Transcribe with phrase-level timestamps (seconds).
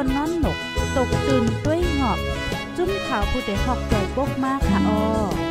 [0.00, 0.58] ก้นน้อนหนก
[0.96, 2.18] ตกตื่นด้วยหงอบ
[2.76, 4.90] จุ้มขาวผู้ใดหอกใจปกมากค่ะอ
[5.44, 5.47] อ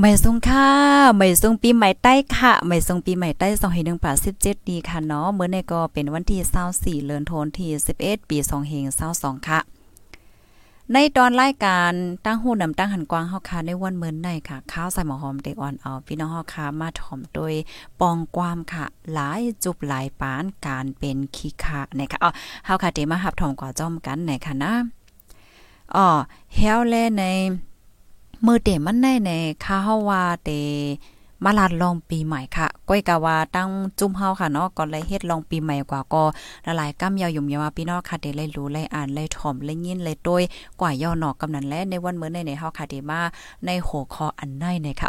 [0.00, 0.68] ไม่ทรงค่ะ
[1.16, 6.40] ไม่ทรงปีใหม่ใต้ค่ะไม่ทรงปีใหม่ใต้2 1 8 17ดีค่ะเนาะเมื่อในก็เป็นวันที่
[7.00, 8.72] 24เดือนธันวาคม11ปี2 5
[9.10, 9.60] 22ค่ะ
[10.92, 11.92] ในตอนรายการ
[12.24, 17.54] ตั้งหูนำตั้งหันกว้างเฮาค่ะในวันเมื่อในค่ะ ข้าวใส่หมอหอมเด็กอ่อนเอาพี่น้องเฮาค่ะมาถ่อมโดย
[18.00, 22.30] ปองความค่ะ หลายจุบหลายปานการเป็นขี้คะนะคะอ๋อ
[22.64, 24.72] เฮาค่ะเตมาหับถ่อมกว่าจ้อมกันในค่ะนะ
[25.94, 26.06] อ๋อ
[26.54, 27.24] เฮาแลใน
[28.46, 29.30] มื่อเตมันในใน
[29.64, 30.50] ข้าเฮาว่าเต
[31.44, 36.22] มาลาดลองปีใหม่ค่ะ ก้อยกะว่าตั้งจุ่มเฮาค่ะเนาะก่อนเลยเฮ็ดลองปีใหม่กว่าก็
[36.66, 40.42] ละลายก้ำยาวยุ่มยาวพี่น้องค่ะได้เลยรู้เลยอ่านเลยถ่อมเลยยินเลยโดย
[40.80, 43.20] กว่าย่อหนอกกำนันและในวันเมื้อในในเฮาค่ะได้มา
[43.66, 45.06] ในหัวข้ออันในในค่ะ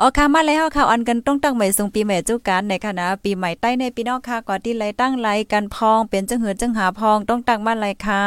[0.00, 8.22] อ๋อค่ะมาแล้วค่ะอันกันต้องตั้งใหม่ทรงปีใหม่จุกันในค่ะนะปีใหม่ใต้ในพี่น้องค่ะก่อนที่เลยตั้งไลกันพองเป็นจังหือจังหาพองต้องตั้งมาเลยค่ะ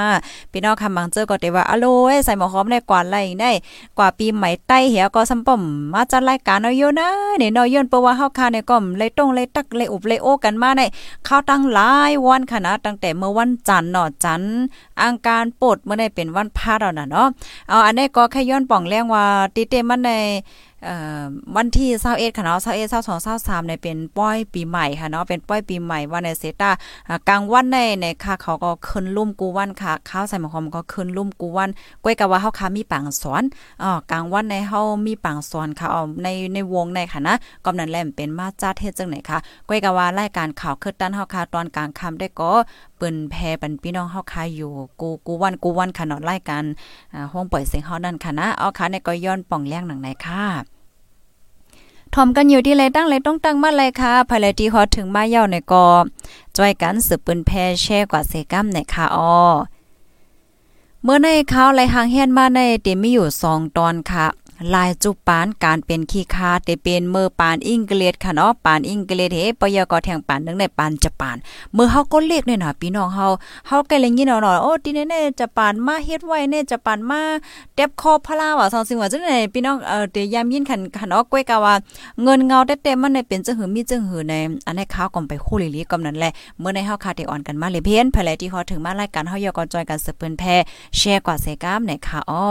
[0.52, 3.52] พี่น้องค่ะบางเจอก็ได้ว่าอโลยใส่หมอหอมได้กว่าไลได้
[3.98, 5.62] กว่าปีใหม่ใต้เหียก็สำป่อม
[5.94, 7.10] มาจัดรายการเอาอยู่นะ
[7.46, 10.82] เนี่ยเนาะย้อนเพราะว่าเฮาคาในก็มเลยต้องเลยตักเลยอุบเลยโอกันมาใน
[11.28, 14.56] ข้าวตั้งหลายวันค่ะนะตั้งแต่เมื่อวันจันทร์เนาะจันทร์
[15.02, 17.28] อังการปดเมื่อได้เป็นวันพาดเอาน่ะเนาะ
[17.70, 20.12] เอาอันนี้ก็แค่ย้อนป่องแรงว่าติเตมันใน
[21.56, 26.72] วันที่21ค่ะเนาะ21 22 23เนี่ยเป็นป้อยปีใหม่ค่ะเนาะเป็นป้อยปีใหม่วันในเซตา
[27.30, 31.70] กลางวันในในค่ะเขาก็ขึ้นลุ่มกูวันค่ะข้าวใส่หมอหอมก็ขึ้นลุ่มกูวัน
[32.04, 33.44] ก้อยกับว่าเฮาค่ะมีปังสอน
[33.84, 39.38] อ๋อกลางวันในเฮามีปังสอนค่ะเอในในวงในค่ะนะกำนันแลมเป็นมาจัดเฮ็ดจังไหนค่ะ
[39.70, 42.52] ก้อยกับว่ารายการข่าวคือตันเฮาค่ะตอนกลางค่ำได้ก็
[42.98, 44.72] เปิ้นแพปันพี่น้องเฮาค่ะอยู่
[45.02, 46.64] กูกูวันกูวันค่ะเนาะรายการ
[47.34, 50.75] ห้องปล่อยเสียงเฮานั่นค่ะนะเอาค่ะในก็ย้อนป่องแรงหนังไหนค่ะ
[52.18, 55.88] ทอมกันอยู่ที่ไรตั้งไรต้องตั้งมาเลยค่ะภายในที่ฮอถึงมาเย่าในกอ
[56.58, 59.38] จอยกันสืบปืนแพแช่กว่าเซกัมในค่ะอ้อ
[61.04, 64.26] เมื่อในเขาไรหางเฮียนมาในเตมีอยู่สองตอนค่ะ
[64.76, 71.38] ลายจุปานการเป็นขี้คาเตเป็นเมื่อปานอิงเกลียดค่ะเนาะปานอิงเกลียดเฮปยกอแทงปานนึงในปานจะปาน
[71.74, 73.28] เมื่อเฮาก็เรียกเนี่ยนะพี่น้องเฮา
[73.68, 77.22] เฮาไกลเลยยินเอาหน่อยโอ้ทีนี้เนี่ยจะปานมาเฮ็ดไว้เนี่ยจะปานมา
[77.76, 81.74] เต็บคอพลาว่าสองสิ่งว่าจังได๋พี่น้องเอ่อเตยามยินคันคันเนาะก้อยกะว่า
[82.24, 84.34] เงินเงาแต่ๆมันได้เป็นจังหือมีจังหือใน
[84.68, 90.44] อันในข่าวก่อนไปคู่ลิลีกำนั้นแหละเมื่อในเฮาคาเตอ่อนกันมาเลยเพี้ยนภายแลที่เฮาถึงมารายการเฮายกอจอยกันสืบเปิ้นแพ
[90.98, 92.48] แชร์กว่าเซกามในค่ะอ้อ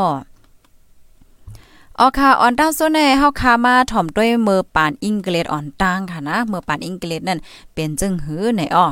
[1.99, 7.39] อ๋อค่ะออนตั้งโซนเฮาคามาถ่อมด้วยมือปานอังกฤษอ่อนตั้งค่ะนะมือปานอังกฤษนั่น
[7.75, 8.87] เป็นจึงหือในอ้อ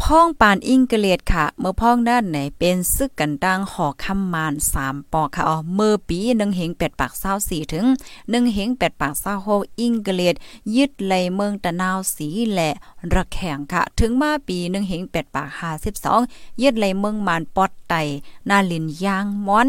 [0.00, 7.12] พ้องปานอิงเกลียดค่ะเมื่อพ้องด้านไหนเป็นซึกกันดังหอคำมาน3ปอกค่ะอ๋อเมื่อปี1เฮง8ปาก
[7.42, 7.86] 24ถึง
[8.18, 9.12] 1เฮง8ปาก
[9.46, 10.34] 26อิงเกลียด
[10.76, 12.70] ยึดไลเมืองตะนาวสีและ
[13.14, 15.48] ระแข็งค่ะ ถึงมาปี1เฮง8ปาก
[16.04, 17.94] 52ยึดไลเมืองมานปอดไต
[18.48, 19.68] นาลินยางม้อน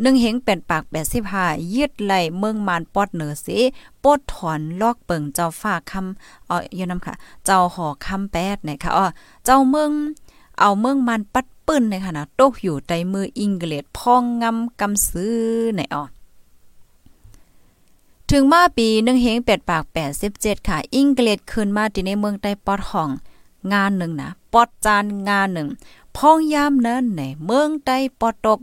[0.00, 3.58] หนึ่งเหงเป็นปากแปดสิบห้ายึดไหลเมืองมานปอดเหนือสี
[4.04, 9.06] ปดถอนลอกเปิงเจ้าฟ้าคำอ๋ออยู่นำค่ะ เจ้าหอคำแปดนะคะอ๋อ
[9.44, 9.90] เจ้าเมือง
[10.60, 15.36] เอาเมืองมันปัดปื้นในขณะตกอยู่ใต้มืออิงเกลดพองงำกำซื้อ
[15.76, 16.02] ในอ๋อ
[18.30, 23.10] ถึงมาปีหนึ่งเฮงแปดปากแปดสิบเจ็ดค่ะ อิงเกลดขึ้นมาที่ในเมืองใต้ปอดห้อง
[23.72, 25.68] งานหนึ่งนะปอดจานงานหนึ่ง
[26.16, 28.58] พ้องยามเนินในเมืองใต้ปอดตก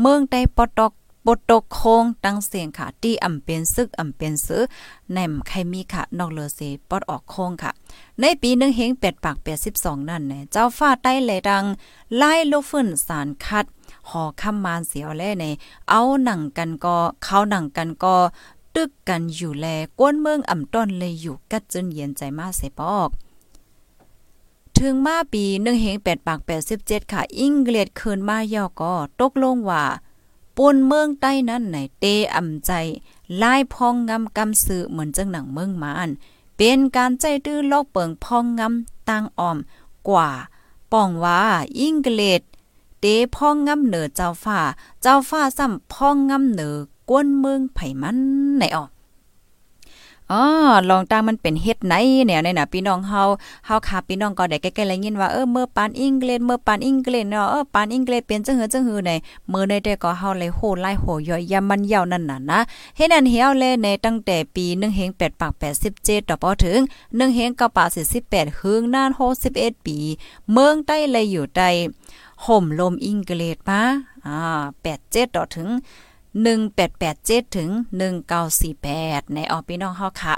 [0.00, 0.92] เมืองใดปตอก
[1.26, 4.62] ปตกโคงตั้งเสียงค่ะ ที่อำเป็นซึกอำเป็นซื้อ
[5.10, 7.70] แหนมใครมีค่ะ นอกเลอเซปอดออกโคงค่ะ
[8.20, 11.64] ในปีหนึ่งเฮงเป็ดปากแปดสิบสองนั่นเนี่ยเจ้าฟ้าใต้เลยดัง
[12.16, 13.64] ไล่ลูกฟื้นสารคัด
[14.10, 15.44] หอคำมานเสียวแล่ใน
[15.90, 18.16] เอาหนังกันก็เขาหนังกันก็
[18.74, 19.66] ตึกกันอยู่แล
[20.00, 23.10] ก้นเมืองอ่ำต้นเลยอยู่กัดจนเย็นใจมาเสปอก
[24.80, 29.84] ถึงมาปีหนึ่งเฮงแปดปากแปดสิบเจ็ดค่ะอิงเกลียดคืนมาย่อก็ตกลงว่า
[30.56, 32.04] ปนเมืองใต้นั้นไหนเต
[32.34, 32.70] อ่ำใจ
[33.42, 36.10] ลายพองงำกำสือเหมือนจังหนังเมืองมาน
[36.56, 39.58] เป็นการใจตื้อลอกเปิงพองงำตั้งออม
[40.08, 40.30] กว่า
[40.92, 41.40] ป้องว่า
[41.78, 42.42] อิงเกลด
[43.00, 43.04] เต
[43.36, 44.58] พองงำเหนือเจ้าฟ้า
[45.02, 46.76] เจ้าฟ้าซ้ำพองงำเหนือ
[47.10, 48.18] กวนเมืองไผมัน
[48.56, 48.90] ไหนออก
[50.32, 50.42] อ๋อ
[50.90, 51.94] ลองตั้งมันเป็นเฮ็ดไหน
[52.26, 53.22] แนวในน่ะพี่น้องเฮา
[53.66, 59.10] เฮาค่ะพี่น้องก็ได้ใกล้ๆแล้วยินว่าเออเมื่อปานอังกฤษเมื่อปานอังกฤษเนาะเออปานอังกฤษเป็นจังหือจังหือใน
[59.48, 62.60] เมื่อในแต่ก็เฮาเลยโหไล่โหย่อยยามมันยาวนั่นน่ะนะ
[62.96, 65.52] เฮ็ดอันเหี่ยวเลยในตั้งแต่ปี1เฮง8ปาก
[65.92, 67.88] 87ต่อพอถึง1เฮง9ปาก
[68.22, 69.10] 48หึงนาน
[69.48, 69.96] 61ปี
[70.52, 71.68] เมืองใต้เลยอยู่ใต้
[72.44, 73.80] ห่มลมอังกฤษมา
[74.26, 74.62] อ่า
[74.94, 75.68] 87ต่อถึง
[76.36, 77.70] 1887 ถึง
[78.52, 80.34] 1948 ในออพี่น้องเฮาค่ะ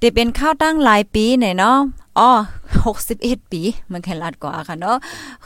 [0.00, 1.78] ที่เป็นข้าวตั้งหลายปีเนี่ยเนาะ
[2.18, 2.30] อ๋อ
[2.90, 4.96] 61 ปี มันแค่ลัดกว่าค่ะเนาะ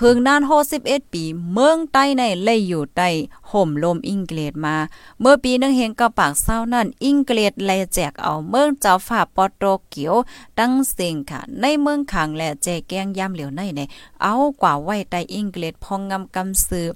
[0.00, 0.42] หึงนาน
[0.78, 3.08] 61 ปี เมืองใต้ในเลยอยู่ใต้
[3.50, 4.76] ห่มลมอังกฤษมา
[5.20, 10.14] เมื่อปีนึงเฮงกับปากเศร้านั่นอังกฤษแลแจกเอาเมืองเจ้าฝาปอโตเกียว
[10.58, 13.80] ตั้งเสียงค่ะ ในเมืองขังและแจกแกงยามเหลียวในใน
[14.22, 16.86] เอากว่าไว้ใต้อังกฤษพองงำกำซือ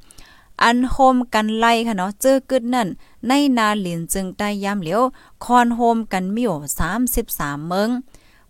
[0.62, 2.88] อันโฮมกันไล่ค่ะเนาะเจอกึดนั่น
[3.28, 5.02] ในนาหลินจึงได้ยามเหลียว
[5.44, 6.52] คอนโฮมกันมิว
[7.10, 7.88] 33เมือง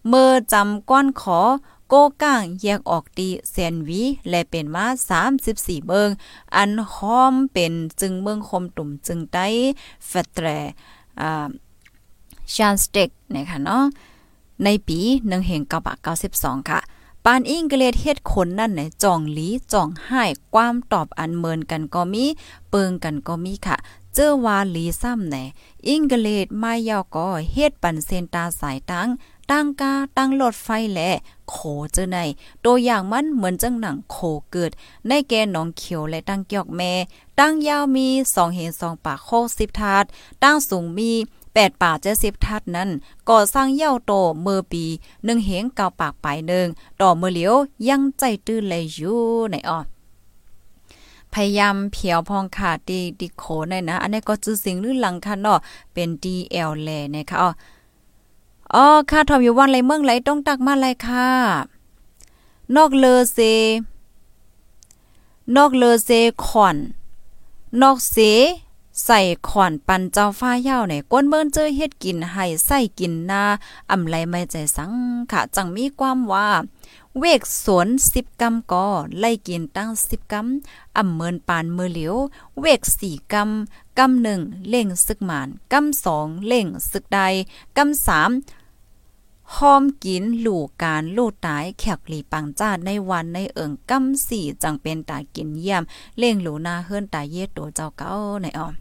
[0.09, 1.41] เมื่อจำก้อนขอ
[1.89, 4.87] โกก้างแยกออกตีเซนวีและเป็นมา
[5.33, 6.09] 34 เมือง
[6.57, 9.47] อันหอมเป็นจึงเมืองคมตุ่มจึงได้
[10.07, 10.47] เฟตร
[11.21, 11.23] อ
[12.55, 13.83] ชานสเต็กนะคะเนาะ
[14.65, 14.99] ในปี
[15.39, 15.73] 1 9
[16.07, 16.07] 9
[16.45, 16.81] 2ค่ะ
[17.27, 20.25] ปานอิงเกเลดเฮ็ดคนนั่นไหนจ่องหลีจ่องให้
[20.55, 22.25] ความตอบอันเมินกันก็มี
[22.71, 23.77] เปิงกันก็มีค่ะ
[24.15, 25.37] เจอวาหลีซ้ำไหน
[25.89, 29.09] อิงเกเลดไมายาวก็เฮ็ดปันเซนตาสายตัง
[29.51, 31.11] ตั้งกาตั้งรถไฟแหละ
[31.51, 31.57] โข
[31.93, 32.19] เจอใน
[32.65, 34.17] ตัวอย่างมันเหมือนจังหนังโข
[34.51, 34.71] เกิด
[35.09, 36.93] ในแกนหนองเขียวและตั้งเกียกแม่
[37.41, 39.29] ตั้งยาวมีสองเห็นสองปากโค
[39.59, 40.05] สิบทาด
[40.43, 41.13] ตั้งสูงมี
[41.55, 42.91] แปดป่าเจ็ดสิบทัดนั้น
[43.31, 44.13] ก่อสร้างเย่าโต
[44.43, 44.85] เมื่อปี
[45.25, 46.67] หนึ่งเหงเก่าปากปลายหนึ่ง
[47.01, 47.55] ต่อเมื่อเหลียว
[47.89, 49.21] ยังใจตื้นเลยอยู่
[49.51, 49.81] ในออ
[51.33, 55.59] พยายามเพียวพองขาดดีดิโคในนะ อันนี้ก็จื้อสิ่งหรือหลังค่ะเนาะ
[55.93, 57.51] เป็น DL แลนะคะอ๋อ
[58.75, 61.29] อ๋อค่ะทอมอยู่วันไรเมืองไรต้องตักมาไรค่ะ
[62.77, 63.39] นอกเลเซ
[65.57, 66.11] นอกเลเซ
[66.45, 66.77] ขอน
[67.83, 68.17] นอกเส
[69.05, 73.45] ใส่ขอนปันเจ้าฟ้าเย้าในก้นเบิ้นเจอเฮ็ดกินให้ใส่กินนา
[73.91, 74.93] อำไรไม่ใจสัง
[75.31, 76.49] ค่ะจังมีความว่า
[77.19, 78.87] เวกสวนสิบกำก่อ
[79.19, 82.15] ไล่กินตั้งสิบกำอ่ำเมินปานมือเหลียว
[82.61, 87.21] เวกสี่กำกำหนึ่งเล่งซึกหมานกำสองเล่งซึกใด
[87.77, 88.31] กำสาม
[89.55, 95.83] หอมกินหลู่การลู่ตายแขกหลีปังจ้าในวันในเอิงกำสี่จังเป็นตากินเยี่ยม
[96.19, 98.13] เล่งหลูนาเฮิรนตาเย็ดตัวเจ้าเก้า
[98.43, 98.75] ในออม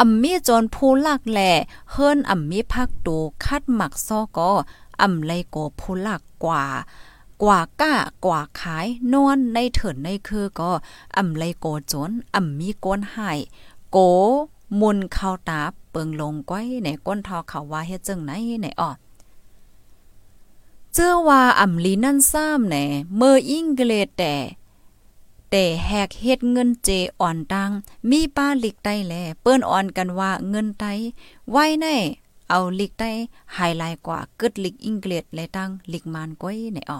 [0.00, 1.52] อ่ำมีจนผู้ลักแหล่
[1.90, 4.52] เฮิรนอ่ำมีพักตูคัดหมักซอก็
[5.02, 6.64] อ่ำไลโกผู้ลักกว่า
[7.42, 7.94] กว่าก้า
[8.24, 10.72] กว่าขายนวลในเถินในคือก็
[11.16, 13.38] อ่ำไลโกจนอ่ำมีก้นหาย
[13.90, 13.98] โก
[14.80, 15.60] มุนเข้าตา
[15.90, 18.30] เปิงลงก้อยในก้นทอเขาว่าเฮ็ดจังไหน
[18.62, 18.92] ในออ
[20.94, 22.84] เจอว่าอ่ำลีนั่นซ้ำแหน่
[23.16, 24.34] เมื่ออิงเกลแต่
[25.56, 26.90] แต่แหกเฮ็ดเงินเจ
[27.20, 27.70] อ่อนตัง
[28.10, 30.84] มีป้าลิกใต้แลเปิ้นอ่อนกันว่าเงินไต
[31.50, 31.86] ไว้ใน
[32.50, 33.10] เอาลิกใต้
[33.54, 36.98] ไฮไลท์กว่ากึดลิกอังกฤษและตั้งลิกมานก้อยในออ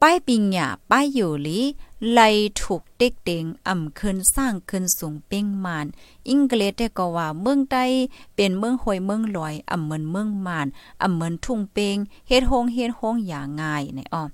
[0.00, 1.58] ป้ายปิงหยาป้ายอยู่ลี
[2.12, 2.20] ไล
[2.60, 5.86] ถูกเด็กเต็งอ่ำขึ้นสร้างขึ้นสูงเป้งมาน
[6.28, 7.84] อังกฤษได้ก็ว่าเมืองใต้
[8.36, 10.66] เป็นเมืองหอยเมืองลอยอ่ำเหมือนเมืองมาน
[11.02, 11.96] อ่ำเหมือนทุ่งเป้ง
[12.28, 14.24] เฮ็ดโฮงเฮ็ดโฮงอย่างง่ายในอ้อ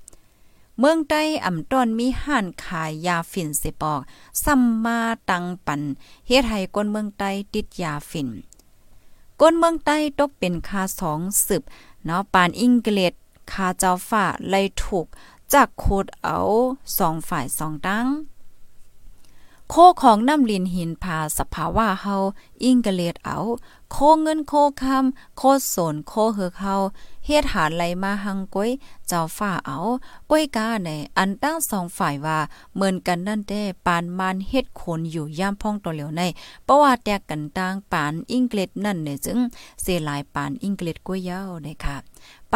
[0.79, 4.01] เมืองใต้อ่ำต้นมีห้านขายยาฝิ่นสิปอก
[4.45, 5.01] ซัมมา
[5.31, 5.83] ตังปัน
[6.27, 8.29] เฮ็ดให้คนเมืองใต้ติดยาฝิ่น
[9.41, 11.63] ก้นเมืองใต้ตกเป็นคาสองสืบ
[12.05, 13.13] เนาะปานอังกฤษ
[13.53, 15.07] คาเจ้าฝ่าไล่ถูก
[15.53, 16.39] จากโคดเอา
[16.99, 18.07] สองฝ่ายสองตั้ง
[19.71, 22.17] โคของน้ำลินหินพาสภาวะเฮา
[22.63, 23.37] อิงกะเลดเอา
[23.91, 25.43] โคเงินโคคำโค
[25.75, 26.75] สนโคเฮือเฮา
[27.27, 28.71] เฮ็ดหาไหลมาหังก้อย
[29.09, 29.79] เจ้าฝ้าเอา
[30.31, 32.39] ก้อยกาในอันตั้งสองฝ่ายว่า
[32.75, 36.23] เหมือนกันนั่นแด้ปานมานเฮ็ดคนอยู่ย่ามพ่องตัวเหลียวใน
[36.65, 39.39] เพราะว่าแตกกันต่างปานอังกฤษนั่นเนี่ยจึง
[39.83, 41.97] เสียหลายปานอังกฤษก้อยยาวนะคะ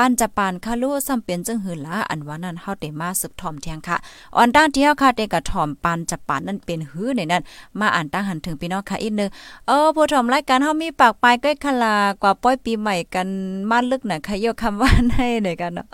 [0.02, 3.97] ปานจะปานคาลูซ้ำเป็นจึงหือละอันว่านั้นเฮาได้มาสืบถ่อมแทงค่ะ
[4.37, 7.42] อ่อนด้านที่เฮาค่ะได้กระถ่อมปานจะปานนั่นเป็นหือในนั้น
[7.80, 9.30] มาอ่านตั้งหันถึงพี่น้องค่ะอีกนึง
[9.66, 13.28] เออผู้ถ่อมรายการเฮามีปากปลายก้อยคลากว่าป้อยปีใหม่กัน
[13.71, 15.87] มาลึกน่ะค่ะยกคำว่าให้หนกันเนาะ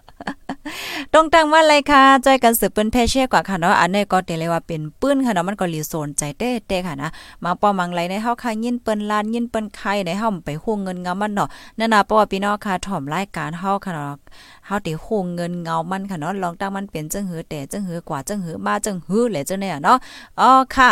[1.13, 7.11] ตรงตังว่าอะไรค่ะใจกันสืบเปิ้นแพ่เช่กว่าค่ะเนาะอันนี้ก็เตเลยว่าเป็นปื้นค่ะเนาะมันก็รีโซนใจเต้เต้ค่ะนะ
[7.45, 14.15] มาปอมังไหลในเฮาค่ะยินเปิ้นลานยินเปิ้นไข่ในเฮาไปฮู้เงินเงามันเนาะนั่นน่ะเพราะว่าพี่น้องค่ะถ่อมรายการเฮาค่ะเนาะ
[14.67, 19.97] เฮาได้ฮู้เงินเงามันค่ะเนาะลองตั้งมันเป็นจังหือแต่จังหือกว่าจังหือมาจังหือแหละจังเนี่ยเนาะ
[20.41, 20.91] อ๋อค่ะ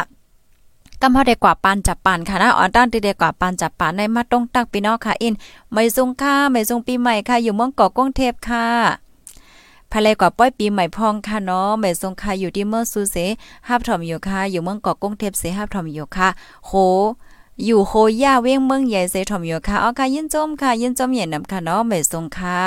[1.02, 5.34] กำเฮาได้กว่าปานจับปานค่ะนะอ่อนตั้งที่ได้กว่าปานจับปานในมาตรงตักพี่น้องค่ะอิน
[5.72, 9.03] ไม่ทรงค่าไม่ทรงปีใหม่ค่ะอยู่เมืองเกาะกงเทพค่ะ
[9.96, 13.16] ภายในกว่าป้อยปีใหม่พองค่ะเนาะไม่ทรงค่ะอยู่ที่เมืองซูเซ
[13.68, 16.28] ฮับถอมอยู่ค่ะอยู่เมืองเกาะกงเทพเสฮับถอมอยู่ค่ะ
[16.66, 16.70] โห
[17.64, 22.60] อยู่โฮย่าเว้งเมืองใหญ่เสถอมอยู่ค่ะอ๋อค่ะยินจมค่ะ ยินจมเหย็นนำค่ะเนาะไม่ทรงค่ะ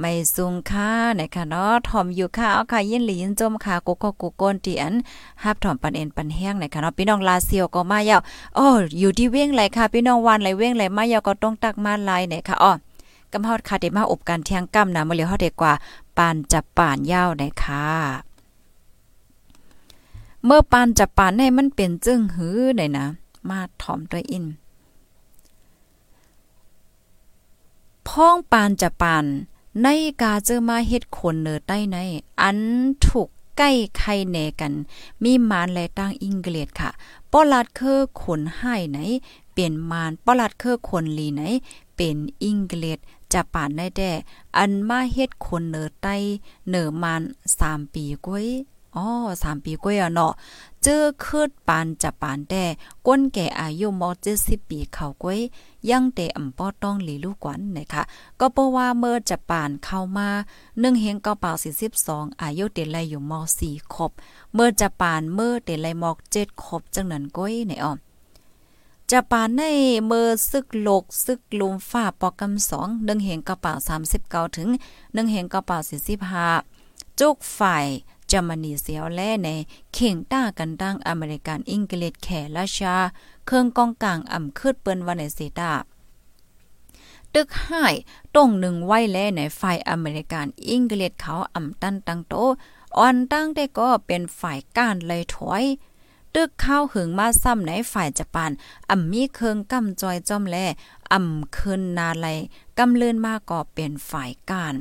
[0.00, 4.94] ไม่ซุงค่ะนะคะเนาะถอมอยู่ค่ะเอาค่ะยินหลียินจมค่ะกุกก็กุกก้นที่อัน
[5.42, 8.20] ฮับถอมปันเอ็นปันแห้งนะคะเนาะพี่น้องลาเซียวก็มายาว
[8.58, 12.72] อ้ออยู่ที่เว้งไหลค่ะ พี่น้องวันไหลเว้งไหลมายาวก็ต้องตักมาลายเนี่ยค่ะอ้อ
[13.34, 15.72] กำฮอดค่ะเดมาอบกันเที่ยงกำนะมื้อเหลียวเฮาเด็กกว่า
[16.16, 17.86] ปานจับปานยาวได้ค่ะ
[20.44, 23.06] เมื่อปานจับปานให้มันเป็นจึงหือได้นะ
[23.48, 24.44] มาถ่อมตัวอิน
[28.08, 29.24] พ้องปานจะปาน
[29.82, 29.86] ใน
[30.22, 31.96] กาเจอมาเฮ็ดคนเนอใต้ใน
[32.40, 32.58] อัน
[33.04, 34.72] ถูกใกล้ไข่แนกัน
[35.22, 36.90] มีมานและตั้งอิงเกลียดค่ะ
[37.32, 38.98] ป้อลัดเคอขนให้ไหน
[39.52, 41.42] เปลี่ยนมานป้อลัดเคอคนลีไหน
[41.96, 42.98] เป็นอิงเกลียด
[43.34, 44.12] จะป่านได้แด่
[44.58, 46.16] อันมาเฮ็ดคนเหนือใต้
[46.68, 47.22] เนอมาน
[47.58, 48.48] 3ปีก้วย
[48.96, 49.06] อ๋อ
[49.42, 50.32] สามปีกว่าเนาะ
[50.82, 52.64] เจอคืดปานจะปานแต่
[53.06, 55.40] ก้นแก่อายุมอเจ็ดสิบปีเขาก้วย
[55.90, 58.02] ยังแต่อำป้อต้องหลีลูกกวนนะคะ
[58.40, 60.28] ก็เพราะว่าเมื่อจะปานเข้ามา
[60.80, 64.10] หนึ่งเฮงเก้าเป่าสี่สิบสองอายุเต็นไรอยู่มสี่ครบ
[64.54, 67.98] เมื่อจะปานเมื่อเต็นไรมอกเจ็ดครบจังนั้นก้อยในอ้อม
[69.16, 69.62] จะปานใน
[70.06, 74.68] เมื่อซึกโลกซึกลุมฟ้าปอกกำสองหนึ่งเฮงกระเป๋าสามสิบเก้าถึง
[75.14, 76.48] หนึ่งเฮงกระเป๋าสี่สิบห้า
[77.20, 77.86] จุกฝ่าย
[78.30, 79.48] จามนีเสียวแลใน
[79.94, 82.96] เข่งต้ากันดังอเมริกันอังกฤษแขราชา
[83.46, 85.72] เครื่องกองกลางอ่ำคืดเปิ้นวันในเซตา
[87.34, 87.94] ตึกหาย
[88.34, 92.34] ต้งหนึ่งไว้แลในฝ่ายอเมริกันอังกฤษเขาอ่ำตั้นตังโต
[92.98, 95.64] อ่อนตั้งได้ก็เป็นฝ่ายก้านเลยถอย
[96.34, 98.50] ตึกข้าวหึงมาซ้ำในฝ่ายญี่ปุ่น
[98.90, 100.56] อ่ำมีเครื่องกำจอยจอมแล
[101.12, 102.26] อ่ำคืนนาไล
[102.78, 104.74] กำเลื่อนมาก็เป็นฝ่ายกาน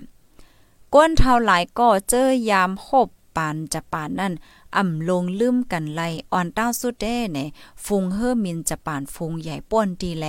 [0.93, 4.33] ก้นเท่าหลายก็เจอยามหบปานจะปานนั่น
[4.77, 7.45] อ่ำลงลืมกันไลอ่อนต้าสุดแด้เน่
[7.85, 10.25] ฟุงเฮอมินจะปานฟุงใหญ่ป้นดีแล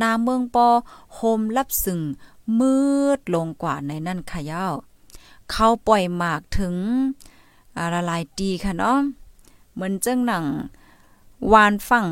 [0.00, 0.68] นาเมืองปอ
[1.14, 2.00] โฮมรับสึง
[2.58, 2.76] มื
[3.18, 4.66] ดลงกว่าในนั่นขย่า
[5.50, 6.74] เขาปล่อยหมากถึง
[7.92, 8.98] ละลายดีค่ะเนาะ
[9.74, 10.44] เหมือนเจ้งหนัง
[11.52, 12.06] วานฝั่ง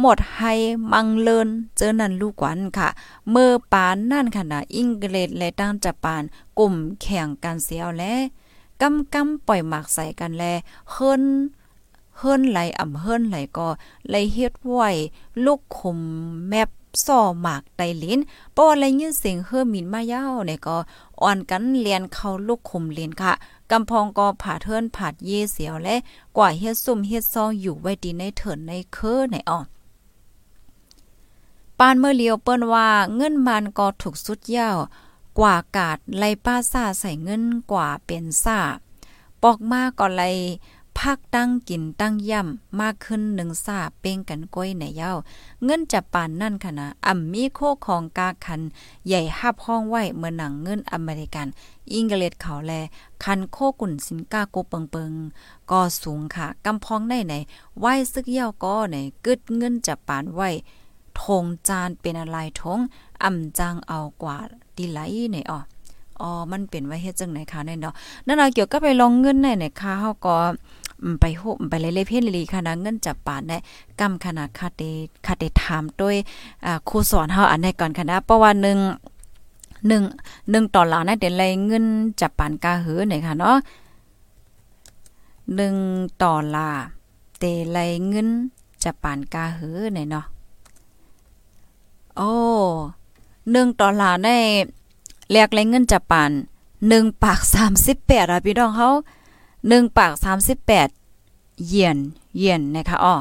[0.00, 0.52] หมดให้
[0.92, 2.88] มังเลินเจอนันลูกกวันค่ะ
[3.30, 6.22] เมื่อปานนั่นค่ะนะอิงเกรดและตั้งจะปาน
[6.58, 8.14] กลุ่มแข่งกันเสียวและ
[8.80, 10.44] กำกำปล่อยหมากใส่กันแล
[10.90, 11.22] เฮิรน
[12.18, 13.68] เฮิรนไหลอ่ำเฮิรนไหลก็
[14.08, 14.80] ไหลเฮ็ดไหว
[15.44, 15.98] ลูกคม
[16.48, 16.70] แมบ
[17.04, 18.20] ซ่อหมากไตลิ้น
[18.52, 20.76] เพราะว่าอะไรยินเสียงเฮือมินมายาวเนี่ยก็
[21.22, 23.32] อ่อนกันเรียนเข้าลูกคมเรียนค่ะ
[23.70, 25.96] กำพองก็ผ่าเทินผาดเยเสียวและ
[26.36, 29.60] กว่าเฮ็ดซุ่มเฮ็ดซองอยู่ไว้ดีในเถินในเคอในอ่อ
[31.78, 34.78] ปานเมื่อเลียวเปิ้นว่าเงินมันก็ถูกสุดยาว
[35.38, 37.42] กว่ากาดไล่ป้าซ่าใส่เงิน
[37.72, 38.58] กว่าเป็นซ่า
[39.42, 40.30] ปอกมาก็ไล่
[40.98, 45.12] พักตั้งกินตั้งย่ำมากขึ้นหนึ่งซาเป้งกันก้อยในเย้า
[45.64, 48.60] เงินจะปานนั่นค่ะนะอ่ำมีโคของกาคัน
[49.06, 51.46] ใหญ่หับห้องไว้เมื่อหนังเงินอเมริกัน
[51.92, 52.72] อิงเกลดเขาแล
[53.24, 55.12] คันโคกุ่นสินกาโกเปิงเปิง
[55.70, 57.34] ก็สูงค่ะกำพองได้ไหน
[57.78, 60.40] ไหวซึกเย้าก็ไหนกึดเงินจะปานไหว
[61.20, 62.78] ทงจานเป็นอะไรทง
[63.22, 64.36] อ่ำจางเอากว่า
[64.76, 64.98] ดีไหล
[65.32, 65.60] ในอ๋อ
[66.20, 67.94] อ๋อมันเป็นไว้เฮ็ดจังไหนคะในเนาะ
[68.26, 70.36] นั่นน่ะเกี่ยวกับไปลองเงินในในค่ะเฮาก็
[71.20, 73.56] ไปโหไปเล่ๆเพ่นลีค่ะนะเงินจับปานได้
[74.00, 74.82] กำขนาดคาเต
[75.26, 76.16] คาเตถามด้วย
[76.88, 78.62] ครูสอนเฮาอันใดก่อนค่ะนะเพราะว่า1
[79.90, 81.86] 1 1ต่อหลานะเดี๋ยวไรเงิน
[82.20, 83.56] จับปานกาหือหนี่ค่ะเนาะ
[85.68, 86.70] 1ต่อลา
[87.38, 87.78] เตไร
[88.08, 88.28] เงิน
[88.84, 90.26] จับปานกาหือนี่เนาะ
[92.16, 92.32] โอ้
[93.50, 94.36] หนึ่งดอลาได้
[95.32, 96.30] แลกแรเงินจากปาน
[96.88, 98.90] หนึ่งปากสามสิบแปดอะพี่น้องเขา
[99.68, 100.88] หนึ่งปากสามสิบแปด
[101.66, 101.96] เยียน
[102.36, 103.14] เยียนนะคะอ้อ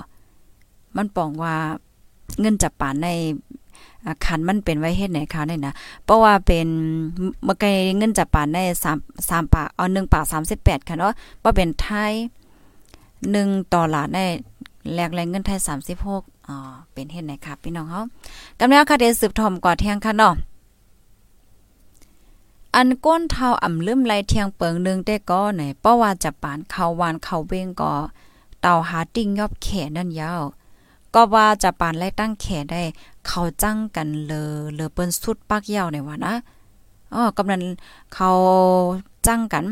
[0.96, 1.56] มันปองว่า
[2.40, 3.08] เงินจับปานใน
[4.26, 5.74] คันมันเป็นไว้เฮ็ดไหนคะเนี่ยนะ
[6.06, 6.68] เพราะว่าเป็น
[7.46, 8.64] เมื่อกี้เงินจับปานได้
[8.96, 10.26] 3 3ปากเอา1ปาก
[10.58, 12.14] 38ค่ะเนาะว่าเป็นไทย
[12.94, 14.26] 1ดอลลาร์ได้
[14.94, 15.60] แลกแรงเงินไทย
[16.06, 16.58] 36อ๋อ
[16.94, 18.02] เป็นเฮ็ดไหนครับพี่น้องเฮา
[18.60, 20.34] กำลังค่ะเดสืบถอมก่อเที่ยงค่ะเนาะ
[22.76, 27.92] อันก้นเท้าอ่ำลืมไหลเทียงเปิงนึงได้ก็ไหนเพราะว่าจะปานเขาวานเขาเว้งก็
[28.62, 30.44] เต่าหาติ้งยอบแขนั่นยาว
[31.14, 32.82] ก็ว่าจะปานไล่ตั้งแขได้
[33.28, 34.44] เขาจังกันเลอ
[34.76, 36.34] เลอเปิ้นสุดปักยาวในว่านะ
[37.14, 37.64] อ๋อกำนัน
[38.14, 38.30] เขา
[39.28, 39.66] จังกัน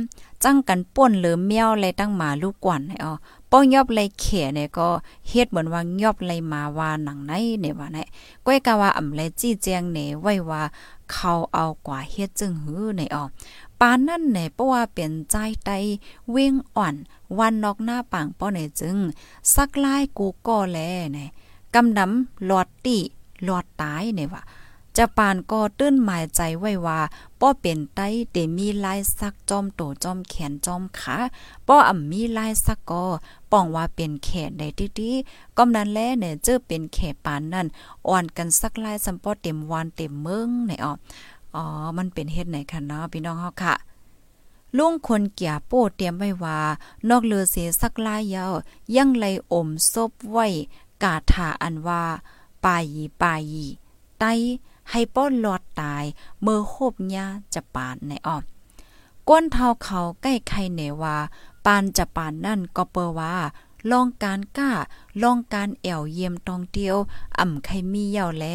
[0.43, 3.13] จังกันป่นหรือเมียวเลยตั้งหมาลูกกวนให้อ๋อ
[3.51, 4.25] ป้องยอบเลยเข
[4.55, 4.89] เนี่ยก็
[5.29, 7.97] เฮ็ดเหมือนว่ายอบเลยมาว่าหนังไหนเนี่ยว่าไหน
[8.45, 10.63] ก้อยกะว่าอำเลยจี้แจงเนี่ยไว้ว่า
[11.11, 13.29] เขาเอากว่าเฮ็ดจึงหือในออก
[13.79, 15.35] ปานนั่นแหน่เพราะว่าเป็นใจ
[15.65, 15.69] ไต
[16.31, 16.95] เว้งอ่อน
[17.37, 18.97] วันนอกหน้าปังป้อไหนจึง
[19.53, 20.79] สักลายกูก็แล
[21.13, 21.29] เนี่ย
[21.73, 22.99] กำดำหลอดติ
[23.43, 24.41] หลอดตายเนี่ยว่า
[24.97, 26.99] จะปานก็ตื้นหมายใจไว้ว่า
[27.39, 31.17] ป้อเป็นไต้เตมีลายสักจอมโตจอมแขนจอมขา
[31.67, 33.03] ป้ออ่ำมีลายสักก็
[33.51, 34.67] ป้องว่าเป็นแขนได้
[34.99, 37.67] ติๆก็นั้นแลเนี่ยเจอเป็นแขปานนั่น
[38.07, 40.91] อ่อนกันสักลายสัมป้อเต็มวันเต็มเมืองไหนอ๋อ
[41.55, 41.63] อ๋อ
[41.97, 43.75] มันเป็นเฮ็ดไหนคะเนาะพี่น้องเฮาค่ะ
[44.77, 46.59] ลุงคนเกียโป้เตรียมไว้ว่า
[47.09, 48.53] นอกเลือเสียสักลายยาว
[48.95, 50.47] ยังเลยอมซบไว้
[51.03, 52.03] กาถาอันว่า
[52.63, 53.65] ปายีปายี
[54.19, 54.25] ไต
[54.91, 56.03] ให้ป้อนหลอดตาย
[56.41, 58.43] เมื่อโคบญาจะปานในออม
[59.29, 61.17] ก้นเท้าเขาใกล้ใครเนว่า
[61.65, 63.35] ปานจะปานนั่นก็เปอว่า
[63.91, 64.71] ลองการกล้า
[65.21, 66.97] ลองการแอวเยี่ยมตองเตียว
[67.39, 68.45] อ่ำใครมีเย่าแล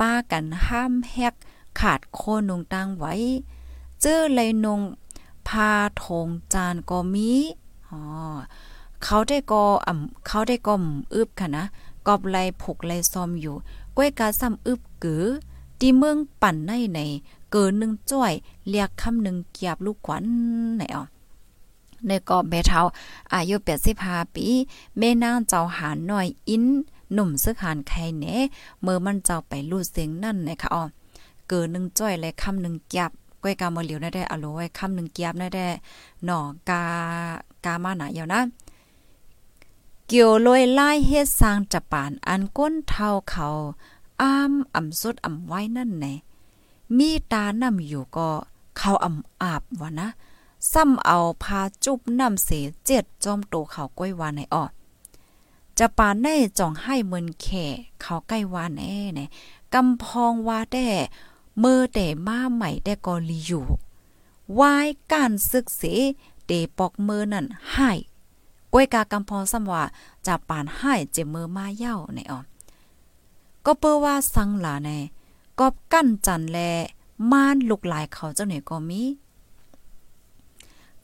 [0.00, 1.34] ป้ากันห้ามแฮก
[1.80, 3.14] ขาดโคนงตังไว้
[4.00, 4.80] เจอเลยนง
[5.48, 5.70] พา
[6.04, 7.30] ทงจานก็มี
[7.88, 8.00] อ๋อ
[9.02, 10.74] เขาได้ก็อ่ำเขาได้ก็
[11.14, 11.64] อึบค่ะนะ
[12.06, 13.56] กอบไลผูกไลซอมอยู่
[13.96, 15.24] ก้วยกาซ้ำอึบกือ
[15.86, 17.00] ที่เมืองปั่นในใน
[17.52, 18.32] เกินหนึ่งจ้อย
[18.68, 20.24] เรียกคำหนึ่งเกียบลูกขวัญ
[20.76, 21.02] ไหนอ่อ
[22.06, 22.80] ในกอบแม่เฒ่า
[23.34, 23.56] อายุ
[23.94, 24.46] 85ปี
[24.98, 26.64] แม่นางเจ้าหาหน่อยอิน
[27.12, 28.26] หนุ่มซึกหานไข่แหน
[28.82, 30.82] เมื่อมันเจ้าไปรูดเสียงนั่นนะคะอ๋อ
[31.48, 33.10] เกินหนึ่งจ้อยและคำหนึ่งเกียบ
[33.42, 35.66] ก้อยกามาเหลียวได้ได้อโลไว้คำหนึ่งเกียบได้ได้
[36.24, 36.82] หน่อกา
[37.64, 38.40] กามาหนาเยานะ
[40.08, 43.48] เกี่ยวลอยไล่เฮ็ดสร้างจะปานอันก้นเท่าเขา
[44.22, 46.14] อ้ามอ่ำสุดอ่ำไว้นั่นแน่
[46.98, 48.28] มีตานำอยู่ก็
[48.76, 50.08] เขาอ่ำอาบวะนะ
[50.72, 52.50] ซ้ำเอาพาจุบนำเส
[52.86, 54.72] เจ็ดจอมโตเขาก้อยวานในออด
[55.78, 57.66] จะปานได้จ่องให้เมินแข่
[58.00, 59.26] เขาใกล้วานแน่แน่
[59.74, 60.88] กำพองว่าแด่
[61.58, 63.64] เมื่อแต่มาใหม่ได้กอลีอยู่
[64.60, 65.82] วายการศึกเส
[66.46, 67.90] เตปอกเมื่อนั่นให้
[68.72, 69.82] ก้วยกากำพองซ้ำว่า
[70.26, 72.46] จะปานให้เจมือมาเย้าในออด
[73.66, 74.98] ก็เปิ้ว่าสังหลาแน่
[75.58, 76.58] กอบกั้นจันแล
[77.30, 79.02] ม่านลูกหลายเขาเจ้าไหนก็มี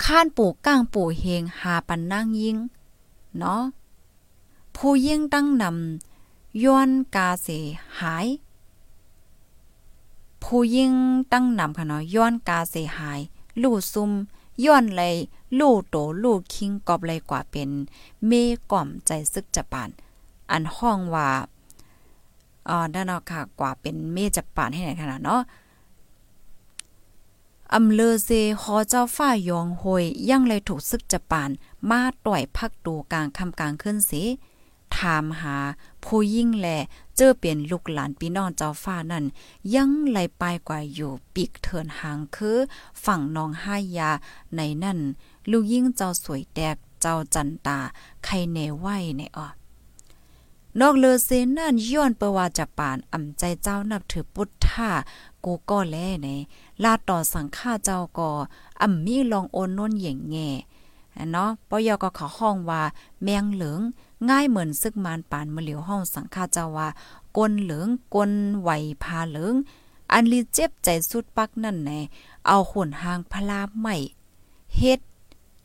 [0.04, 2.56] ข้านปู่ก้างปู่เฮงหาปันนางยิง
[3.38, 3.62] เนาะ
[4.76, 7.48] ผู้ยิ่งตั้งนำย้อนกาเส
[8.00, 8.26] หาย
[10.42, 10.92] ผู้ยิ่ง
[11.32, 13.20] ตั้งนำค่ะเนาะย้อนกาเสหาย
[13.62, 14.10] ลู่ซุม
[14.64, 15.16] ย้อนเลย
[15.58, 17.70] ลู่โตลู่คิงกอบเลยกว่าเป็น
[18.26, 18.32] เม
[18.70, 19.90] ก่อมใจซึกจะปาน
[20.50, 21.28] อันห้องว่า
[22.68, 25.42] อ๋อด้านนอกค่ะ กว่าเป็นเมจับปานให้ไหนขนาดเนาะ
[27.74, 28.30] อำเลอเซ
[28.62, 31.50] ฮอเจ้าฝ้ายองหวยยังเลยถูกซึกจะปาน
[31.90, 34.22] มาต่อยพักตูกลางคำกลางขึ้นสิ
[34.96, 35.56] ถามหา
[36.04, 36.68] ผู้ยิ่งแล
[37.16, 39.24] เจอเปลี่ยนลูกหลานพี่น้องเจ้าฟ้านั่น
[39.74, 42.58] ยังไหลไปกว่าอยู่ปีกเถินหางคือ
[43.04, 44.10] ฝั่งน้องห้ายา
[44.56, 44.98] ในนั่น
[45.50, 47.78] ลูกยิ่งเจ้าสวยแตกเจ้าจันตา
[48.24, 48.86] ใครเนไหว
[49.18, 49.48] ในออ
[50.78, 54.90] นอกเลอเซนนั่นย้อนเปว่าจะปานอ่ำใจเจ้านับถือพุทธา
[55.44, 56.28] กูก็แลใน
[56.84, 58.30] ลาต่อสังฆาเจ้าก็
[58.82, 60.48] อ่ำมีลองโอนน้นเหย่งแง่
[61.32, 62.82] เนาะปอยก็ขาห้องว่า
[63.22, 63.80] แมงเหลือง
[64.28, 66.88] ง่ายเหมือนซึกมานปานมาเหลียวห้องสังฆาเจ้าว่า
[67.36, 68.70] กลเหลืองกลไหว
[69.02, 69.54] พาเหลือง
[70.12, 71.90] อันลีเจ็บใจสุดปักนั่นแน
[72.46, 73.96] เอาขนหางพลาใหม่
[74.76, 75.00] เฮ็ด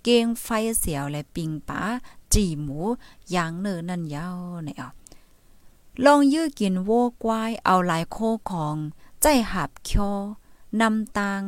[0.04, 0.48] เกงไฟ
[0.80, 1.82] เสียวและปิงป๋า
[2.36, 2.80] จีหมู
[3.36, 4.90] ยางเนอนั่นยาวในเอา
[6.06, 8.18] ลองยื้อกินโวกวายเอาหลายโค
[8.52, 8.76] ของ
[9.22, 10.12] ใจหับคอ
[10.82, 11.42] นำตาง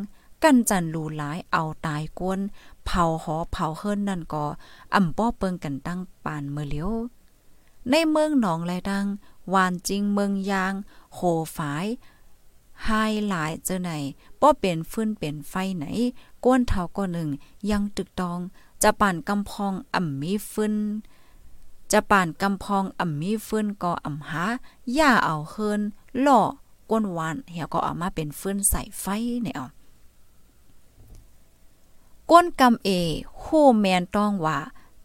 [0.44, 2.40] กันจันรูหลายเอาตายกวน
[2.86, 4.46] เผาหอเผาเฮิรนนั่นก็
[4.94, 6.92] อ่ำป้อเปิงกันตั้งปานเมื่อเลียว
[7.90, 9.06] ในเมืองหนองไรดัง
[9.54, 10.74] วานจริงเมืองยาง
[11.14, 11.20] โห
[11.58, 11.86] ฝาย
[12.88, 13.92] หายหลายเจอไหน
[14.42, 15.86] ป้อเป็นฟื้นเป็นไฟไหน
[16.46, 17.30] ก้นเท่าก็หนึ่ง
[17.70, 18.40] ยังตึกตอง
[18.84, 20.76] จะป่านกำพองอ่ำมีฟืน
[21.92, 24.46] จะป่านกำพองอ่ำมีฟืนก็อ่ำหา
[24.98, 25.82] ย่าเอาเฮิน
[26.22, 26.42] หล่อ
[26.92, 29.06] ก้นวานเหี่ยวก็เอามาเป็นฟืนใส่ไฟ
[29.44, 29.66] เนี่ยเอา
[32.32, 32.90] ก้นกำเอ
[33.40, 34.58] โูแมนต้องว่า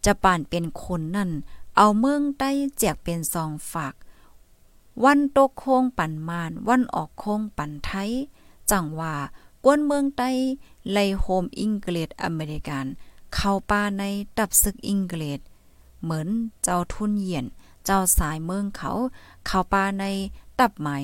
[0.05, 1.31] จะป่านเป็นคนนั่น
[1.77, 3.93] เอาเมืองใต้แจกเป็นซองฝาก
[5.03, 8.11] วันตกโค้งปั่นมาน วันออกโค้งปั่นไทย
[8.71, 9.15] จังว่า
[9.65, 10.29] ก้นเมืองใต้
[10.91, 12.85] ไลโฮมอิงเกฤษอเมริกัน
[13.33, 14.03] เข้าป่าใน
[14.37, 15.39] ตับศึกอิงกฤษ
[16.03, 16.27] เหมือน
[16.63, 17.45] เจ้าทุนเหยียน
[17.85, 18.91] เจ้าสายเมืองเขา
[19.45, 20.05] เข้าป่าใน
[20.59, 21.01] ตับหมาย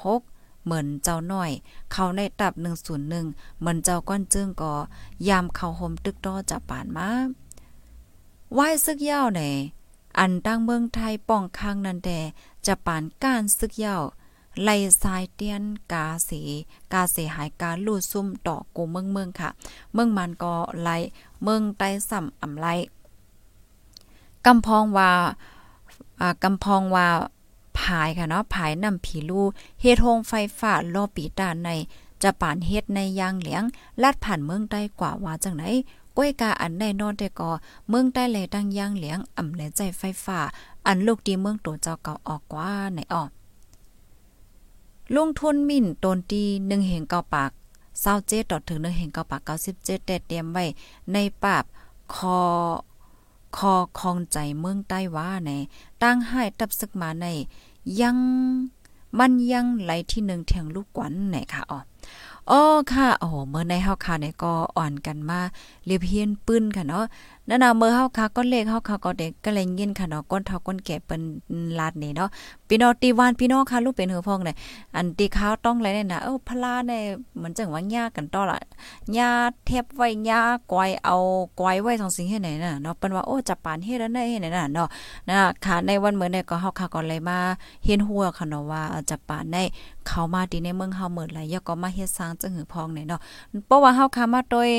[0.00, 1.50] 136เหมือนเจ้าน้อย
[1.92, 2.54] เขาในตับ
[3.06, 4.74] 101เหมือนเจ้าก้อนจึงก็
[5.28, 7.10] ยามเข้าห่มตึกดอจะปานมา
[8.52, 9.42] ไหว้ซึกยาวใน
[10.18, 12.18] อันตั้งเมืองไทยป้องข้างนันแต่
[12.66, 14.02] จะปานก้านซึกยาว
[14.62, 15.62] ไล่สายเตียน
[15.92, 16.30] กาเส
[16.92, 19.50] กาเสหายการลู่ซุ่มต่อกูเมืองเมืองค่ะ
[19.92, 20.96] เมืองมันก็ไล่
[21.42, 22.66] เมืองใต้ซ้ำอำไล
[24.46, 25.10] กำพองว่า
[26.20, 27.08] อ่ากำพองว่า
[27.78, 29.46] ผายค่ะเนาะผายนำผีลู่
[29.80, 31.68] เฮ็ดโฮงไฟฟ้าลอปีตาใน
[32.22, 33.62] จะป่านเฮ็ดในยางเหลียง
[34.02, 35.64] ลาดผ่านเมืองใต้กว่าว่าจังไหน
[36.16, 37.50] ก้วยกาอันได้นอนแต่ก็
[37.88, 40.40] เมืองใต้แลตั้งยางเหลียงอ่ำแลใจไฟฟ้า
[40.86, 43.28] อันลูกดีเมืองโตเจ้าเก่าออกกว่าไหนออก
[45.16, 47.50] ลงทุนมิ่นตนตี1เหงเก้าปาก
[48.00, 49.42] 27ต่อถึง1เหงเก้าปาก
[49.74, 50.64] 97แต่เตรียมไว้
[51.12, 51.64] ในปาบ
[52.14, 52.40] คอ
[53.56, 55.50] คอคองใจเมืองใต้ว่าใน
[56.02, 57.26] ตั้งให้ตับซึกมาใน
[58.00, 58.16] ยัง
[59.18, 61.78] มันยังไหลที่หนึ่งเทียงลูกกวนไหนค่ะอ๋อ
[62.50, 62.60] อ๋อ
[62.92, 65.40] ค่ะโอ้เมื่อในเฮาค่ะเนี่ยก็อ่อนกันมา
[65.86, 67.04] เรียบเฮียนปื้นค่ะเนาะ
[67.48, 71.22] นั่นน่ะเมื่อเฮาค่ะก็เลขเฮาค่ะก็เด็กก็เลยยินค่ะเนาะก้นเท่าก้นแก่เปิ้น
[71.78, 72.28] ลาดนี่เนาะ
[72.68, 74.56] พี่น้องตีวานพี่น้องค่ะลูกเป็นหือพองเนี่ย
[74.96, 77.02] อันตีข้าวต้องไรเนี่ยนะเออพลาเนี่ย
[77.36, 78.60] เหมือนจังว่าหญ้ากันต่อละ
[79.14, 79.30] หญ้า
[79.66, 80.40] เทบไว้หญ้า
[80.72, 81.16] กวยเอา
[81.60, 84.88] กวยไว้ทองสิ่งเฮ็ดไหนน่ะเนาะเปิ้นว่าโอ้จับปานเฮ็ดแล้วได้เฮ็ดไหนน่ะเนาะ
[85.28, 87.38] นะค่ะในวันเมื่อเนี่ยก็เฮาค่ะก็เลยมา
[87.84, 89.56] เห็นหัวค่ะเนาะว่าจับปานใน
[90.06, 93.20] เข้ามาที่ในเมืองเฮาเหมื่อไร่ยก็มาเฮ็ดสร้างจังหือพองเนี่ยเนาะ
[93.66, 94.70] เพราะว่าเฮาค่ะมาโดย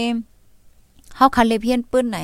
[1.17, 2.19] เฮาคันเลเพียนปื้นไหน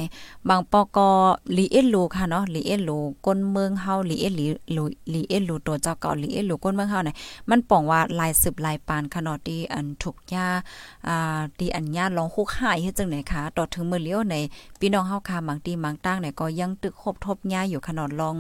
[0.50, 1.10] บางปอกอ
[1.58, 7.16] ลีเอลูค่ะเนาะลีเอลูก้นเมืองเฮาลีเอลีลูลีเอลูตัวเจ้าเก่าลีเอลูก้นเมืองเฮาเนี่ย
[7.50, 10.48] มันป่องว่าลายสืบลายปานค่ะเนาะที่อันถูกยา
[11.08, 14.36] อ่าที่อันญาลองคุกหายเฮ็ดจังไหนคะต่อถึงมื้อเลี้ยวใน
[14.80, 18.38] พี่น้องเฮาค่ะบางที่บางตั้งเนี่ยก็ยังตึกคบทบยาอยู่ค่ะเนาะลอง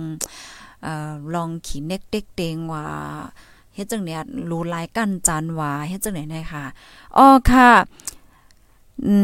[0.83, 2.85] เอ่อลองขี่เน็กเต็กเตงว่า
[3.75, 6.65] เฮ็ดจังเนี่ยรู้ลายกันจันว่าเฮ็ดจังไหนนะคะ
[7.17, 7.71] อ๋อค่ะ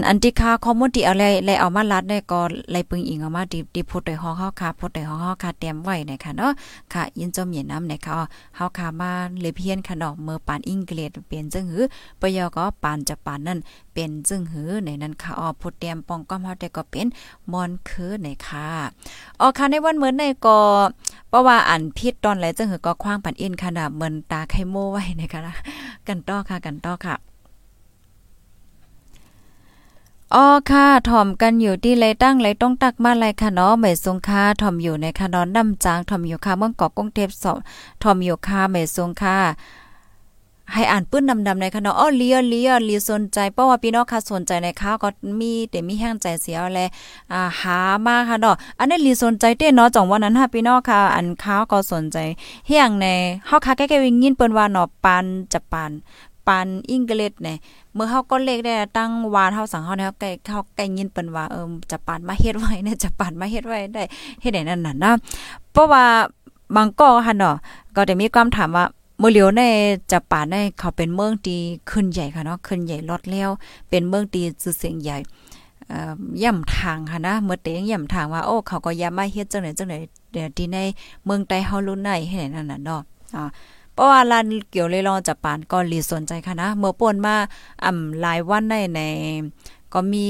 [0.07, 6.51] อันที่ค่าข้อมูลที่อะไรไลเอามาลัดได้ก็ไลปึงอิงเอามาดิดิพูดได้ฮ้องเฮาค่ะพูดได้ฮ้องเฮาค่ะเตรียมไว้นะคะเนาะ
[6.93, 8.13] ค่ะ ยินจมเย็นน้ำนะคะ
[8.55, 9.11] เฮาค่ะมา
[9.41, 11.83] เลยเพียนค่ะเนาะเมื่อปานอังกฤษเป็นจังหือ
[12.21, 13.59] ปยอก็ปานจะปานนั่น
[13.93, 17.07] เป็นจึงหือในนั้นค่ะอ๋อพูดเตรียมป้องก้อมเฮาได้ก็เป็น
[17.51, 18.67] มอนคือในค่ะ
[19.39, 20.59] อ๋อค่ะในวันเหมือนในก็
[21.29, 25.41] เพราะว่าอันพิษตอนไหลจังหือก็คว้างปันอินค่ะนะเหมือนตาไข่โมไว้นะคะ
[26.07, 27.26] กันต่อค่ะกันต่อค่ะ
[30.35, 37.57] อ๋อค่ะถ่อมกันอยู่ที่ไรตั้งไรต้องตักมาไรค่ะเนาะไม่ทรงค่าถ่อมอยู่ในค่ะนอนน้ำจางถ่อมอยู่ค่ะเมืองเกาะกรุงเทพสอบ
[38.03, 39.37] ถ่อมอยู่ค่ะไม่ทรงค่ะ
[40.73, 45.09] ให้อ่านปื้นดำๆในค่ะเนาะอ๋อเลียเลียเลียสนใจเพราะว่าพี่น้องค่ะสนใจในข้าวก็
[45.39, 46.79] มีแต่มีแห้งใจเสียแล
[47.33, 52.17] อ่าหามาค่ะเนาะอันนี้ลีสนใจเต้เนาะจ่องวันนั้นฮะพี่น้องค่ะอันข้าวก็สนใจ
[52.67, 53.05] เฮียงใน
[53.47, 55.91] เฮาค่ะแก้ๆวิงยินเปิ้นว่าเนาะปานจะปาน
[56.47, 57.57] ปานอังกฤษเนี่ย
[57.93, 64.03] เมื่อเฮาก็เลขได้ตั้งวานเฮาสังเฮาเนี่ยไก่เฮาไก่ยินเปิ้นว่าเออจะปานมาเฮ็ดไว้เนี่ยจะปานมาเฮ็ดไว้ได้
[64.41, 65.13] เฮ็ดได้นั่นน่ะนะ
[65.71, 66.03] เพราะว่า
[66.75, 67.55] บางก็ค่ะเนาะ
[67.95, 68.85] ก็ได้มีความถามว่า
[69.19, 69.61] เมื่อเลียวใน
[70.11, 71.57] จะป่าในเขาเป็นเมืองตี
[71.89, 73.49] ขึ้นใหญ่ค่ะเนาะขึ้นใหญ่ลอดแล้ว
[73.89, 75.17] เป็นเมืองตีชื่อเสียงใหญ่
[76.43, 79.95] ย่ำทางค่ะนะเมื่อเตงย่ำทางว่าโอ้เขาก็ย่ามาเฮ็ดจังไหนจังไหน
[80.31, 80.77] เดี๋ยวที่ใน
[81.25, 83.01] เมืองใต้เฮารุ่นไหนให้นั่นน่ะเนาะ
[83.35, 83.49] อ่า
[83.97, 87.35] เพราะว่าลานเกี่ยวเลยลองจับปานก็รีสนใจค่ะนะเมื่อป่นมา
[87.83, 89.01] อ่าหลายวันในใน
[89.93, 90.27] ก็มี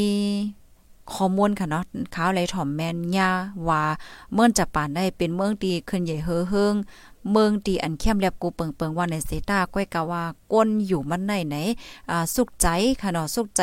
[1.13, 1.83] ข้อมูลค่ะเนาะ
[2.15, 3.29] ข่าวไรถ่อมแม่นยา
[3.67, 3.83] ว่า
[4.33, 6.75] เมืองจับปานได้เป็นเมืองตีขึ้นใหญ่เฮอเฮิง
[7.31, 11.55] เมืองตีอันเข้มแลบกูเปิงเปิงว่าในเซตาก้อยกะว่าก้นอยู่มันในไหน
[12.09, 12.67] อ่าสุขใจ
[13.01, 13.61] ค่ะเนาะสุขใจ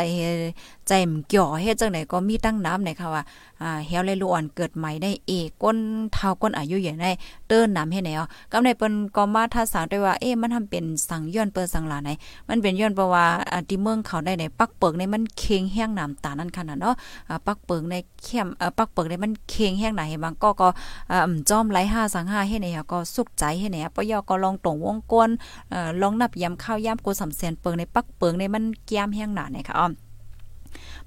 [0.88, 3.22] ใจมเกี่ยวเฮ็ดจังไหนก็มีตั้งน้ำไหนค่ะว่า
[3.62, 5.30] อ่าเฮวเลยลอ่อนเกิดใหม่ได้เอ
[5.62, 5.76] ก้น
[6.12, 7.10] เท่าก้นอายุใหญ่ได้
[7.48, 8.22] เติ้นน้ำให้แนว
[8.52, 12.10] กำในเปิ้นก็มาท่าสาวได้ว่าเอ๊ะมันทำเป็นสังย้อนเปิ้นสังหลาไหน
[12.48, 16.94] มันเป็นย้อนเพราะว่าอ่าที่เมืองเขาได้ในปักเปิงในมันเค็งแห้งน้ำตานั่นขนาดเนาะ
[17.28, 20.68] อ่าปักเปิงในเข้มเอ่อปักเปิงในมันเค็งแห้งไหนบางก็ก็
[21.12, 25.30] อ่าจอมไหล5สัง5ให้ไหนก็สุขใจให้ไหนปยอก็ลองตรงวงกล
[25.70, 29.94] เอ่อลองนับยำข้าวยำกูสำเสนเปิงในปักเปิงในมันแก้มแห้งหนาเนี่ยค่ะอ้อม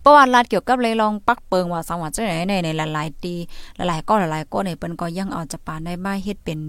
[0.04, 3.36] ประวัติลาดเกี่ยวกับเลยลองปักเปิงว่าสังหวัดจังไหนในในหลายๆตี
[3.76, 6.60] หลายๆก็หลายๆก็ในเปิ้นก็ยังเอาจะปานได้มาเฮ็ดเป็น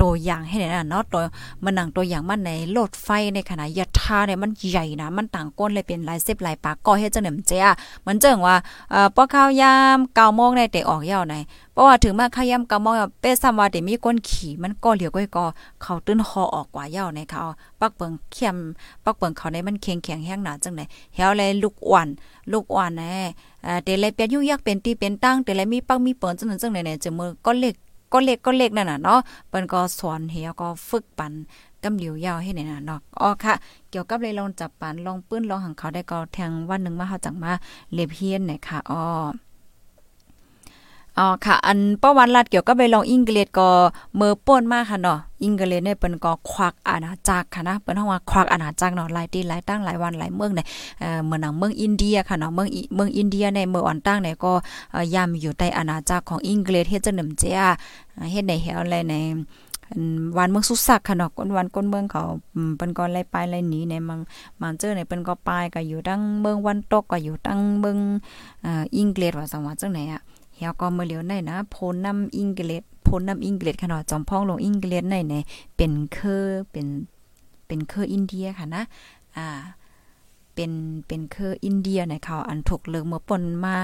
[0.00, 1.22] ตัวอย่างให้ได้เนาะตัว
[1.64, 7.72] มันหนังตัวอย่างมันในรถไฟในขณะยะทาเนี่ยมันใหญ่นะมันต่างก้นเลยเป็นหลาย10หลายปากก็เฮ็ดจังได๋มเจ้า
[8.06, 8.56] มันเจิงว่า
[8.90, 11.34] เอ่อปอข้าวยาม9โมงในแต่ออกยาวใน
[11.78, 15.44] ราะว่าถึงมาขยำกะมองเป้ซ้ำว่าเดมีก้นขี่มันก็เหลียวก้อยก็
[15.82, 17.42] เขาตื้นคอออกกว่าเย้าในเขา
[17.80, 18.56] ปักเปิงเข้ม
[19.04, 20.80] ปักเปิงเขาในมันแข็งแข็งแห้งหนาจังไหน
[21.14, 22.08] เฮาเลยลูกอ่อน
[22.52, 23.14] ลูกอ่อนแน่
[23.66, 27.76] อ่เตเลยเปียยุ่ยากเป็นตีเป็นตั้งเตเลยมีปักมีเปิงจังนั้นจังไหนเนี่ยจะมือก็เล็ก
[28.12, 31.32] ก็เล็กก็เล็กนั่นน่ะเนาะเปิ้นก็สอนเฮียก็ฝึกปัน
[31.84, 33.54] กำเหลียวยาวให้ไหนน่ะเนาะอ๋อค่ะ
[33.90, 37.52] เกี่ยวกับเลยลองจับปันลองปื้นลองหังเขาได้ก็แทงวันหนึ่งมาเฮาจังมา
[37.92, 39.02] เล็บเพียนเนี่ยค่ะอ๋อ
[41.18, 43.68] อ๋อค่ะ อันประวัติรัดเกี่ยวกับไปลองอังกฤษก็
[44.16, 50.66] เมื่อป่นมากค่ะเนาะอังกฤษเนี่ยเปิ้นก็ควักอาณาจักรค่ะนะเปิ้นเฮาว่าควักอาณาจักรเนาะหลายที่หลายตั้งหลายวันหลายเมืองเนี่ย
[51.00, 54.52] เอ่อเมืองหนังเมืองอินเดียค่ะเนาะเมืองเมืองอินเดียในเมืองอ่อนตั้งเนี่ยก็
[55.14, 57.66] ยามอยู่ใต้อาณาจักรของอังกฤษเฮ็ดจังนำเจ้า
[58.32, 59.14] เฮ็ดในเฮาเลยใน
[60.38, 62.22] วันเมืองสุสักค่ะเนาะก้นวันก้นเมืองเขา
[62.76, 64.20] เปิ้นก็ไล่ไปไล่หนีในมัง
[64.60, 67.98] มันเจอในเปิ้นก็ไปก็อยู่ตั้งเมืองวันตกก็อยู่ตั้งเมือง
[68.64, 70.22] อ่าอังกฤษว่าสังว่าจังไหนอะ
[70.58, 75.34] เฮาก็เมื่อเหลียวในนะโพนนำอังกฤษโพนนำอังกฤษค่ะเนาะจอมพ้องลงอังกฤษในใน
[75.76, 76.86] เป็นเคอเป็น
[77.66, 78.82] เป็นเคออินเดียค่ะนะ
[79.36, 79.48] อ่า
[80.54, 80.72] เป็น
[81.06, 83.74] เป็นเคออินเดียในเขาอันถูกเลืองเมื่อปนมา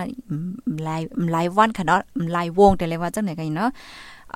[0.84, 2.00] หลายหลายวันค่ะเนาะ
[2.32, 3.70] หลายวงแต่เลยว่าจังไหนกันเนาะ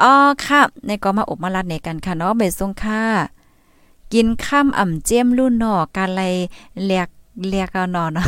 [0.01, 0.13] อ๋อ
[0.45, 3.03] ค่ะในก็มาอบมาลัดในกันค่ะเนาะเบสงค่ะ
[4.13, 6.23] กินข้ามอ่ำเจียมรุ่นหนอการไล
[6.85, 7.09] เลียก
[7.49, 8.27] เรียกเอานอนเนาะ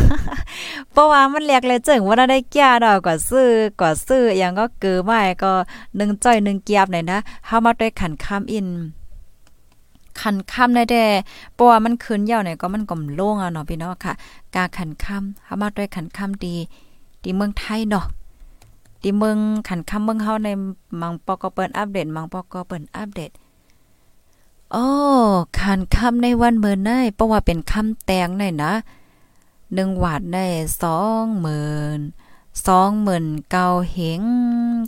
[0.91, 5.53] เพราะว่ามันเรียกเลยจึงว่าได้แก่ดอกก็ซื้อก็ซื้ออย่างก็เกือไม่ก็
[5.89, 8.69] 1จ้อย1เกียบหน่อยนะเฮามาด้วยขันข้ามอิน
[10.21, 11.07] ขันค่ำได้แด่
[11.55, 14.15] เพราะว่ามันคืนยาวเนี่ยก็มันก็โล่งอะเนาะพี่น้องค่ะ
[14.55, 16.55] กาขันค่ำเฮามาด้วยขันค่ำดี
[17.23, 18.07] ดีเมืองไทยเนาะ
[19.03, 20.49] ดีเมืองขันค่ำเมืองเฮาใน
[21.01, 23.31] มังปอกเปิ้นอัปเดตมังปอกเปิ้นอัปเดต
[24.73, 24.87] โอ้
[25.61, 28.73] ขันค่ำในวันเมื่อไนเพราะว่าเป็นค่ำแตงในนะ
[29.75, 30.47] หนึ่งวาดได้
[30.83, 32.01] สองหมื่น
[32.67, 34.23] สองหมื่นเก้าเหง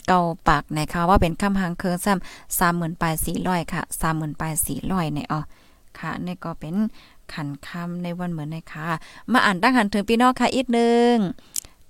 [0.07, 5.41] เก้าปากนะคะว่าเป็นคำหางเคิงซ้ำสามหมื่นปลายสี่ร้อยค่ะสามหมื่นปลายสี่ร้อยเนี่ยอ๋อ
[5.99, 6.75] ค่ะนี่ก็เป็น
[7.33, 8.89] ขันคำในวันเหมือนนะคะ
[9.33, 11.15] มาอ่านตั้งหันถึงพี่น้องค่ะอีกหนึ่ง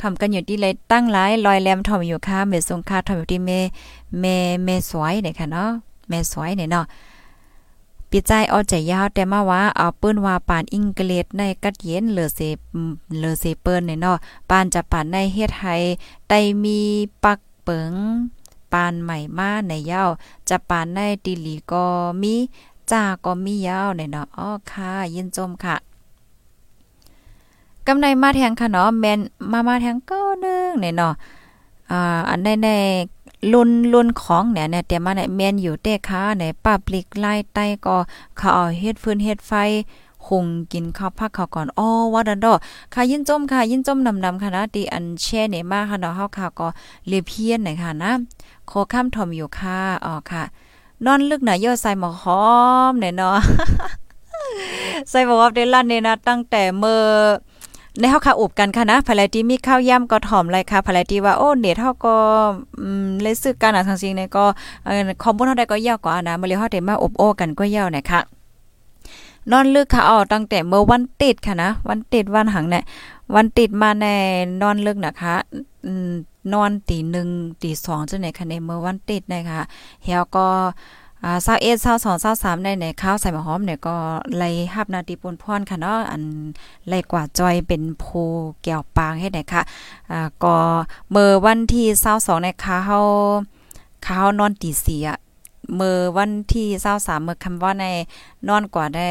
[0.00, 3.50] ทำกันอยู่ที่เลยตั้งหลายลอยแรมทอมอยู่ค่ะเมสงค่าทอมอยู่ที่เม
[4.20, 4.24] เม
[4.64, 5.70] เมสวยเนี่ยค่ะเนาะ
[6.09, 6.87] เมสวยเนี่ยเนาะ
[8.14, 12.40] ปีใจเอาใจยาวแต่มาว่าเอาปื้นว่าปานอิงเกลดในกัดเย็นเหลือเส
[13.16, 14.16] เหลือเสเปิ้นเนาะ
[14.51, 15.77] ปานจะปานในเฮ็ดให้
[16.29, 16.79] ไตมี
[17.25, 17.92] ปักเปิง
[18.72, 20.11] ปานใหม่มาในยาว
[20.48, 21.85] จะปานในติลีก็
[22.22, 22.35] มี
[22.90, 25.77] จ้าก็มียาวในเนาะอ้อค่ะ ยินจมค่ะ
[27.87, 29.20] กำในมาแทงค่ะเนาะแม่น
[29.53, 31.14] มามาแทงก็นึงในเนาะ
[31.90, 32.68] อ่าอันในใน
[33.52, 37.96] ลุนลุนของเนี่ยเนี่ยแต่มาเนี่ยแม่นอยู่เต้ค้าในปับลิกไล่ใต้ก็
[38.37, 39.52] เขาเอาเฮ็ดฟืนเฮ็ดไฟ
[40.28, 42.55] หุงกินข้าวพักเขาวก่อนอ้อว่าดันดอ
[42.94, 46.68] ค่ะยินจมค่ะ ยินจมนำๆค่ะนะตีอันแช่เนี่ยมาค่ะเนาะเฮาค่ะก็
[47.09, 48.12] เลเพียนหน่อยค่ะนะ
[48.66, 50.42] โคข้ามทอมอยู่ค่ะอ๋อค่ะ
[51.05, 52.42] นอนลึกหน่ะย่อใส่หมอหอ
[52.90, 53.38] มเนี่ยเนาะ
[55.11, 57.02] ใส่บอกว่าเดลันเนี่ยนะตั้งแต่เมื่อ
[58.00, 62.14] ในเฮาค่ะอบกันค่ะนะภายที่มีข้าวย่ำก็ถ่อมเลยค่ะภายที่ว่าโอ้เน็ตเฮาก็
[62.81, 64.44] อืมเลยซึกกันอะทั้งสิ่งเนี่ยก็
[65.22, 68.20] คอมบ่เฮาได้ก็ยาวกว่านะมื้อนี้เฮาได้มาอบโอ้กันก็ยาวนะคะ
[69.50, 72.83] นอนลึกค่ะอ๋อตั้งแต่เมื่อวันติดค่ะนะ วันติดวันหังเนี่ย
[73.35, 74.07] วันติดมาใน
[74.62, 75.35] นอนลึกนะคะ
[76.52, 77.28] นอนตีหนึ่ง
[77.62, 79.62] ตีสองจังไหนคะในเมื่อวันติดนะคะ
[80.05, 80.46] เฮาก็
[81.24, 83.96] อ่า21 22 23ในในข้าวใส่หมหอมเนี่ยก็
[84.37, 86.22] ไล่ฮับนาทีปนพรค่ะเนาะอัน
[86.88, 88.04] ไล่กว่าจอยเป็นโพ
[88.62, 89.62] แก้วปางให้ไหนค่ะ
[90.12, 90.56] อ่าก็
[91.11, 91.87] เมื่อวันที่
[92.18, 93.08] 22ในค่ะเฮาว
[94.06, 95.18] ข้าวนอนตี4อะ
[95.76, 97.85] เมื่อวันที่23เมื่อคำว่าใน
[98.48, 99.08] นอนกว่าได้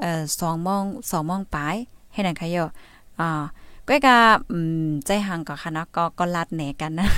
[0.00, 1.76] เอ่อ2โมง2โมงปลาย
[2.12, 2.56] ให้นั่นค่ะโย
[3.20, 3.42] อ่า
[3.88, 4.16] ก้อยกะ
[5.06, 7.08] ใจหังก็ค่ะนะก็ก็ลัดแหนกันนะ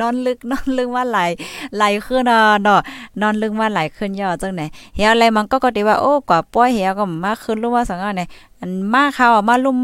[0.00, 1.18] นอนลึกนอนลึกว่าไหล
[1.76, 2.80] ไหลขึ้นเนาะ
[3.20, 4.62] นอนลึกว่าไหลขึ้นย่อจังไหน
[4.96, 8.22] เฮียอะไรมันก็ก็ดีว่าโอ้กว่าป้อยเฮียก็มาขึ้นรู้ว่าสังอันไหน
[8.60, 9.78] อันมาเข้ามาลุ่ม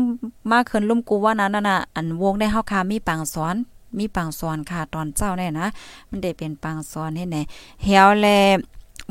[0.50, 3.56] มาขึ้นลุ่มกูว่านั้นน่ะอันวงได้เฮาคามีปังสอน
[3.98, 5.66] มีปังสอนค่ะตอนเจ้าแน่นะ
[6.10, 7.36] มันได้เป็นปังสอนให้ไหน
[7.82, 8.26] เฮียแล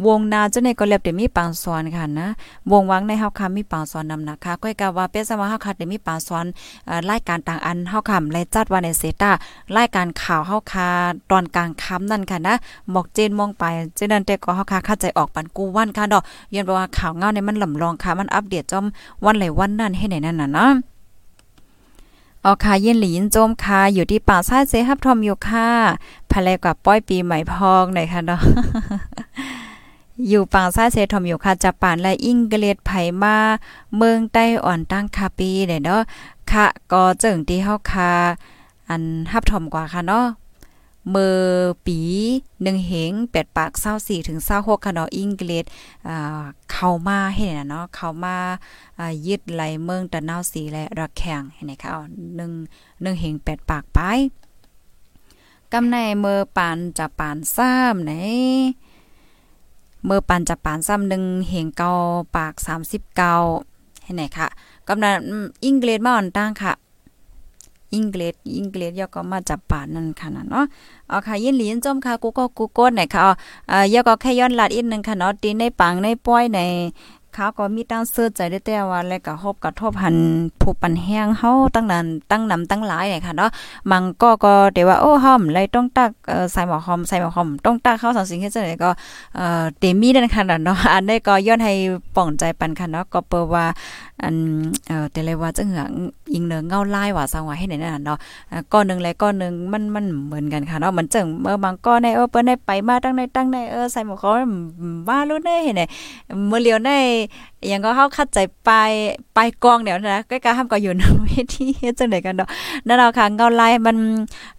[0.08, 2.28] วงนาเจ้าในก็เล็บเดมีปางสอนค่ะนะ
[2.72, 6.46] วงวังในเฮาคามีปางสอนนำนะคะก้อยกะว่าเปสว่าเฮาคาได้มีปางสอน
[7.10, 9.32] รายการต่างอันเฮาคำเลยจัดว่าในเซตา
[9.78, 10.88] รายการข่าวเฮาคา
[11.30, 12.56] ตอนกลางค่ำนั่นค่ะนะ
[12.92, 13.64] หมอกเจนมองไป
[13.96, 18.86] เจนั้นแต่ก็เฮาคาเข้าใจออกปันกูวันค่ะดอกยันว่าข่าวเงาในมันลำลองค่ะมันอัปเดตจอม
[19.24, 20.72] วันไหลวันนั้นให้ไหนนั่นน่ะเนาะ
[22.46, 25.68] ออค่ะยินหลีนโจมค่ะอยู่ที่ป่าซ้ายเซฮับทอมอยู่ค่ะ
[26.32, 28.42] ภายในกับป้อยปีใหม่พองหน่อยค่ะเนาะ
[30.28, 33.38] อยู่ปังซ้ายเซทอมอยู่ค่ะจะปานและอิงเกลดไผมา
[33.96, 36.02] เมืองใต้อ่อนตั้งคาปีเด้เนาะ
[36.52, 38.12] ค่ะก็เจิงที่เฮาคา
[38.90, 40.28] อันฮับถอมกว่าค่ะเนาะ
[41.10, 41.40] เมื่อ
[41.86, 42.00] ปี
[42.62, 45.66] หนึ่งเหงแปดปากเศร้าสี่ถึงเศร้าหกค่ะเนาะอิงเกลด
[46.08, 48.36] อ่าเข้ามาให้น่ะเนาะเข้ามา
[49.28, 51.92] ยึดไหลเมืองตะนาวสีและระแข่งให้ไหนค่ะ
[52.36, 52.52] หนึ่ง
[53.02, 54.00] หนึ่งเหงแปดปากไป
[55.72, 58.12] กำในเมื่อปานจะปานซ้ำไหน
[60.06, 61.92] เมื่อปันจะปานซ้ำหนึ่งเหงเกา
[62.36, 63.36] ปากสามสิบเกา
[64.04, 64.48] ให้ไหนค่ะ
[64.88, 65.16] กำนัน
[65.64, 66.74] อิงเกรดมาอ่อนตั้งค่ะ
[67.94, 70.66] อิงเกรดอิงเกรดยก็มาจับป่านั่นค่ะเนาะ
[71.08, 73.22] เอาค่ะยินหลีนจมค่ะกูก็กูโก้นไหนค่ะ
[73.72, 76.60] อ่ายก็แค่ย้อนลัดอีกนึงค่ะเนาะตีในปังในป้อยใน
[77.36, 80.18] เขาก็มีตั้งเสื้อใจได้แต่ว่าแล้วก็ฮบกระทบหัน
[80.62, 83.50] ผู้ปันแห้งเฮาตั้งนั้นตั้งนำตั้งหลายเนี่ยค่ะเนาะ
[83.92, 88.90] มังก็ก็เดี๋ยวว่าโอ้หอมเลยต้องตักเอ่อใส่หมอหอมใส่หมอหอมต้องตักเข้าสังสิ่งเฮ็ดจังได๋ก็
[89.36, 91.74] เอ่อเตมีนั่นค่ะเนาะอันนี้ก็ย้อนให้
[92.16, 93.66] ป่องใจปันค่ะเนาะก็เปิว่า
[94.24, 94.36] อัน
[94.88, 95.86] เอ่อแต่เลยว่าจังหือ
[96.34, 98.18] อิงเนือเงาไล่ว่าสังว่าให้ไหนนั่นเนาะ
[98.74, 104.52] ก้อนนึงและก้อนนึงมันมันเหมือนกันค่ะเนาะมันจังเมื่อบางก้อนในเออเปิ้นได้ไปมาตั้งในตั้งในเออใส่หมอหอม
[105.08, 105.84] ว่ารู้ได้เห็นไหน
[106.48, 108.72] เมื่อเลียวในยังก็เฮาคัดใจไป
[109.36, 112.50] ไปกองเดี๋ยวนะใกล้ๆห้ามก็อยู่ในเวทีเฮ็ดจังได๋กันเนาะ
[112.88, 113.98] นั่นเอาค่ะเงาลายมัน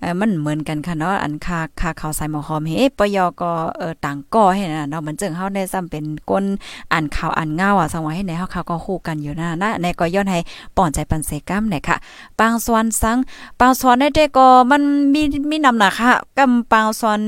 [0.01, 6.45] เอ่อมันเหมือนกันค่ะเนาะอันค่าค่าข้าวใส่หมอหอมเฮ้ปยก็เอ่อต่างก่อให้นะเนาะมันจึงเฮาได้ซ้ำเป็นก้น
[6.93, 10.39] อ่านข่าวอ่านเงาอะสังว่าให้ไหนเฮาเขาก็ฮู้กันอยู่นะนะในก็ย้อนให้
[10.77, 11.97] ป้อนใจปันเสกัมเนี่ยค่ะ
[12.39, 13.17] ปางสวนสัง
[13.61, 14.83] ปางสวนได้ก็มัน
[15.15, 17.21] มีมีนำหนักค่ะกำปางสวน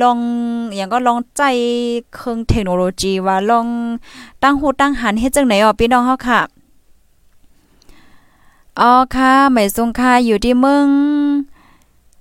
[0.00, 0.18] ลอง
[0.76, 1.42] อย่างก็ลองใจ
[2.14, 3.66] เครื่องเทคโนโลยีว่าลอง
[4.42, 6.40] ตั้งหูตั้งหันเฮ็ดจังไหนอ๋อพี่น้องเฮาค่ะ
[8.80, 10.88] อ๋อค่ะไม่ทรงค่ะอยู่ที่เมือง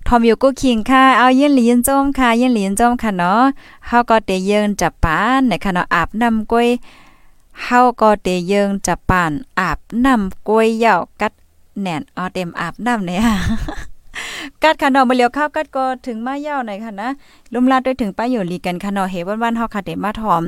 [0.07, 3.41] ทอมอยู่กูคิงค่ะ เอาเย็นหลีนจมค่ะเย็นหลีนจมค่ะเนาะ
[3.87, 6.67] เฮาก็เตเยินจับปานในค่ะเนาะอาบน้ำกล้วย
[7.63, 11.33] เฮาก็เตเยิงจับปานอาบน้ำกล้วยเหย่ากัด
[11.79, 13.23] แหน่นเอาเต็มอาบน้ำเนี่ย
[14.63, 17.09] กัดค่ะนาะมาเลียวข้าวกัดก็ถึงมาเย่าหน่อยค่ะนะ
[17.53, 20.43] ลุมลาดด้วยถึงป้าอยู่ลีกันค่ะนาะเฮวันๆเฮาค่ะเดมาถอม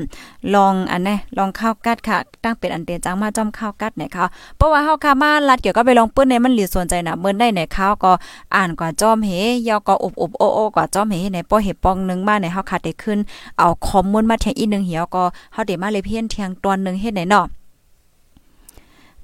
[0.54, 4.26] ลองอันแนี้ลองข้าวกัดค่ะ ตั้งเป็นอันเดจังมาจ้อมข้าวกัดเนี่ยค่ะ
[4.58, 8.12] เพราะว่าเฮาค่ะมาลัดเกี่ยวก็ไปลองปื้นในมันหลีสนใจนะเมื้อได้ในข้าวก็
[8.56, 9.30] อ่านกว่าจ้อมเฮ
[9.68, 13.20] ยอก็อบอบโอโอกว่าจ้อมเฮในป้อเฮปองนึงมาในเฮาค่ะได้ขึ้น
[13.58, 17.46] เอาคอมมูนมาแทงอีนึงเหี่ยวก็เฮาได้มาเลยเพี้ยนเทียงตอนนึงเฮ็ดไหนเนาะ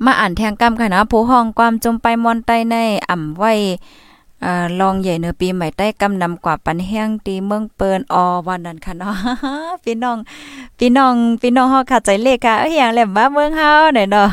[0.05, 2.75] มาอ่านแทงกำค่ะนะผู้ห้องความจมไปมอนใต้ใน
[3.10, 3.53] อ่ำไว้
[4.45, 9.15] อ่าลองใหญ่เนื้อปีใหม่ใต้กำนำกว่าปันแห้งตีเมืองเปินออวันนั้นค่ะเนาะ
[9.84, 10.17] พี่น้อง
[10.80, 14.30] พี่น้องพี่น้องเฮาเข้าใจเลขค่ะเอ้ยอย่างแหลมว่าเมืองเฮาเนี่ยเนาะ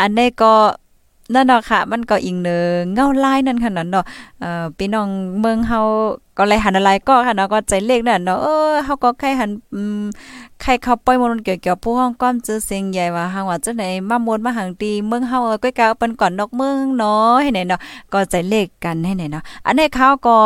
[0.00, 0.52] อันนี้ก็
[1.34, 4.04] นั่นเนาะค่ะ มันก็อิงเนือเงาลายนั่นค่ะเนาะ
[4.40, 5.08] เอ่อพี่น้อง
[5.40, 5.80] เมืองเฮา
[6.38, 10.02] ก็เลยหันอะไรก็ค่ะเนาะก็ใจเลขนั่นเนาะเออเฮาก็ใครหันอืม
[10.62, 17.80] ใครเข้าปล่อยมนต์เกี่ยวกับผู้ห้องก้อมจื้อเสียงใหญ่ว่าหางว่าจังได๋มามนมาหังตีเมืองเฮาเอ้ยก้อยกาเปิ้นก่อนนอกเมืองเนาะให้ไหนเนาะ
[18.12, 20.36] ก็ใจเลขกันให้ไหนเนาะอันนี้เขาก็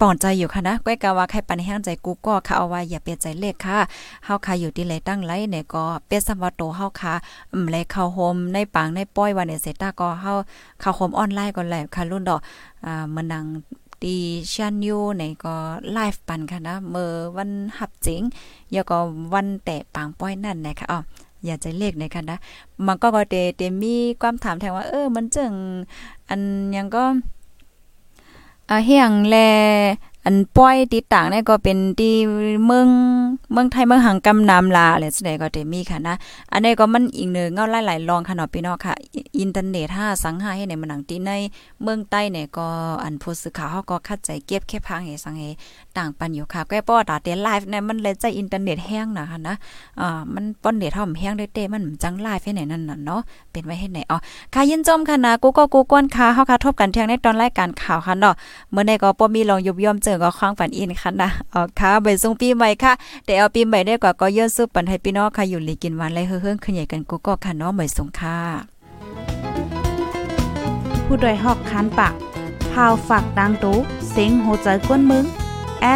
[0.00, 3.78] ปอนใจอยู่ค่ะนะก้อยกาว่าใครปันแห้งใจกูก็ค่ะเอาว่าอย่าเปลี่ยนใจเลขค่ะ
[4.24, 7.14] เฮาค่ะอยู่ที่ไหนตั้งไรเนี่ยก็เปสมวัตโตเฮาค่ะ
[7.52, 10.32] อืมเลยเข้าโฮมในปางในป้อยวันเนี่ยเสร็จตาก็เฮา
[10.80, 12.40] เข้าโฮมออนไลน์ก่อนแหละค่ะรุ่นดอก
[12.84, 13.44] อ่ามันนัง
[14.02, 14.16] ตี
[14.52, 15.56] ชันยูในก็
[15.92, 18.22] ไลฟ์ปันค่ะนะเมื่อวันหับจริง
[18.72, 18.98] แล้วก็
[19.32, 21.00] วันแต่ปางป้อยนั่นนะคะอ๋อ
[21.44, 22.38] อย่าใจเลขนะคะนะ
[22.86, 25.52] มันก็ก็เตเตมีความถามแทงว่าเออมันจึง
[26.28, 26.40] อัน
[26.76, 27.04] ยังก็
[28.86, 29.36] เฮียงแล
[30.30, 32.14] อันป้อยติดต่างเนี่ยก็เป็นที่
[32.66, 32.88] เมือง
[33.52, 36.14] เมืองไทยเมืองหังกำนำลาอะไรสิไดก็ได้มีค่ะนะ
[36.52, 38.94] อันนี้ก็มันอีกหนึ่งเงาหลายๆลองค่ะเนาะพี่น้องค่ะ
[39.40, 41.30] อินเทอร์เน็ต5สังหาให้ในมันหนังที่ใน
[41.82, 42.66] เมืองใต้เนี่ยก็
[43.04, 45.44] อันผู้สื่อข่าวเฮาก็คัดใจเก็บแค่พังให้สังเฮ
[45.96, 49.54] ต่างปันอยู่ค่ะแก้ป้อตาเตไลฟ์เนี่ยมันเลยใจอินเทอร์เน็ตแห้งนะคะนะ
[50.00, 53.20] อ่ามันป้อนเน็ตเฮาแห้งได้เต้มันจังไลฟ์ให้ไหนนั่นน่ะเนาะ
[53.52, 54.18] เป็นไว้ให้ไหนอ๋อ
[54.54, 58.34] ค่ะยินจมค่ะนะกูก็กูก้นค่ะเฮาค่ะทบกันเที่ยงในตอนรายการข่าวค่ะเนาะ
[58.70, 62.92] เมื่อใดก็บ่มีลองยุบย่อมเจอก็ควางฝันอินค่ะนะอ๋อค่ะใบส่งปีใหม่ค่ะ
[63.24, 68.38] แต่เอาปีใหม่ได้กว่าก็เยอะสู้ปันให้พี่น้องค่ะอยู่ลีกินวันไรเฮืองขึ้นใหญ่กันกูก็ค่ะเนาะใบส่งค่ะ
[71.06, 72.14] ผู้ดยหอกคันปาก
[72.72, 73.76] พาวฝากดังตู้
[74.10, 75.24] เซ็งโหใจกวนมึง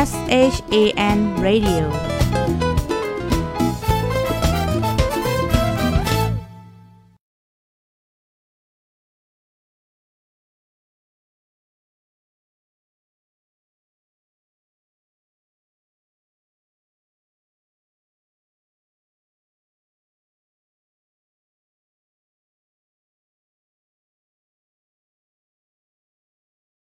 [0.08, 0.11] S
[0.52, 0.76] H A
[1.16, 1.82] N Radio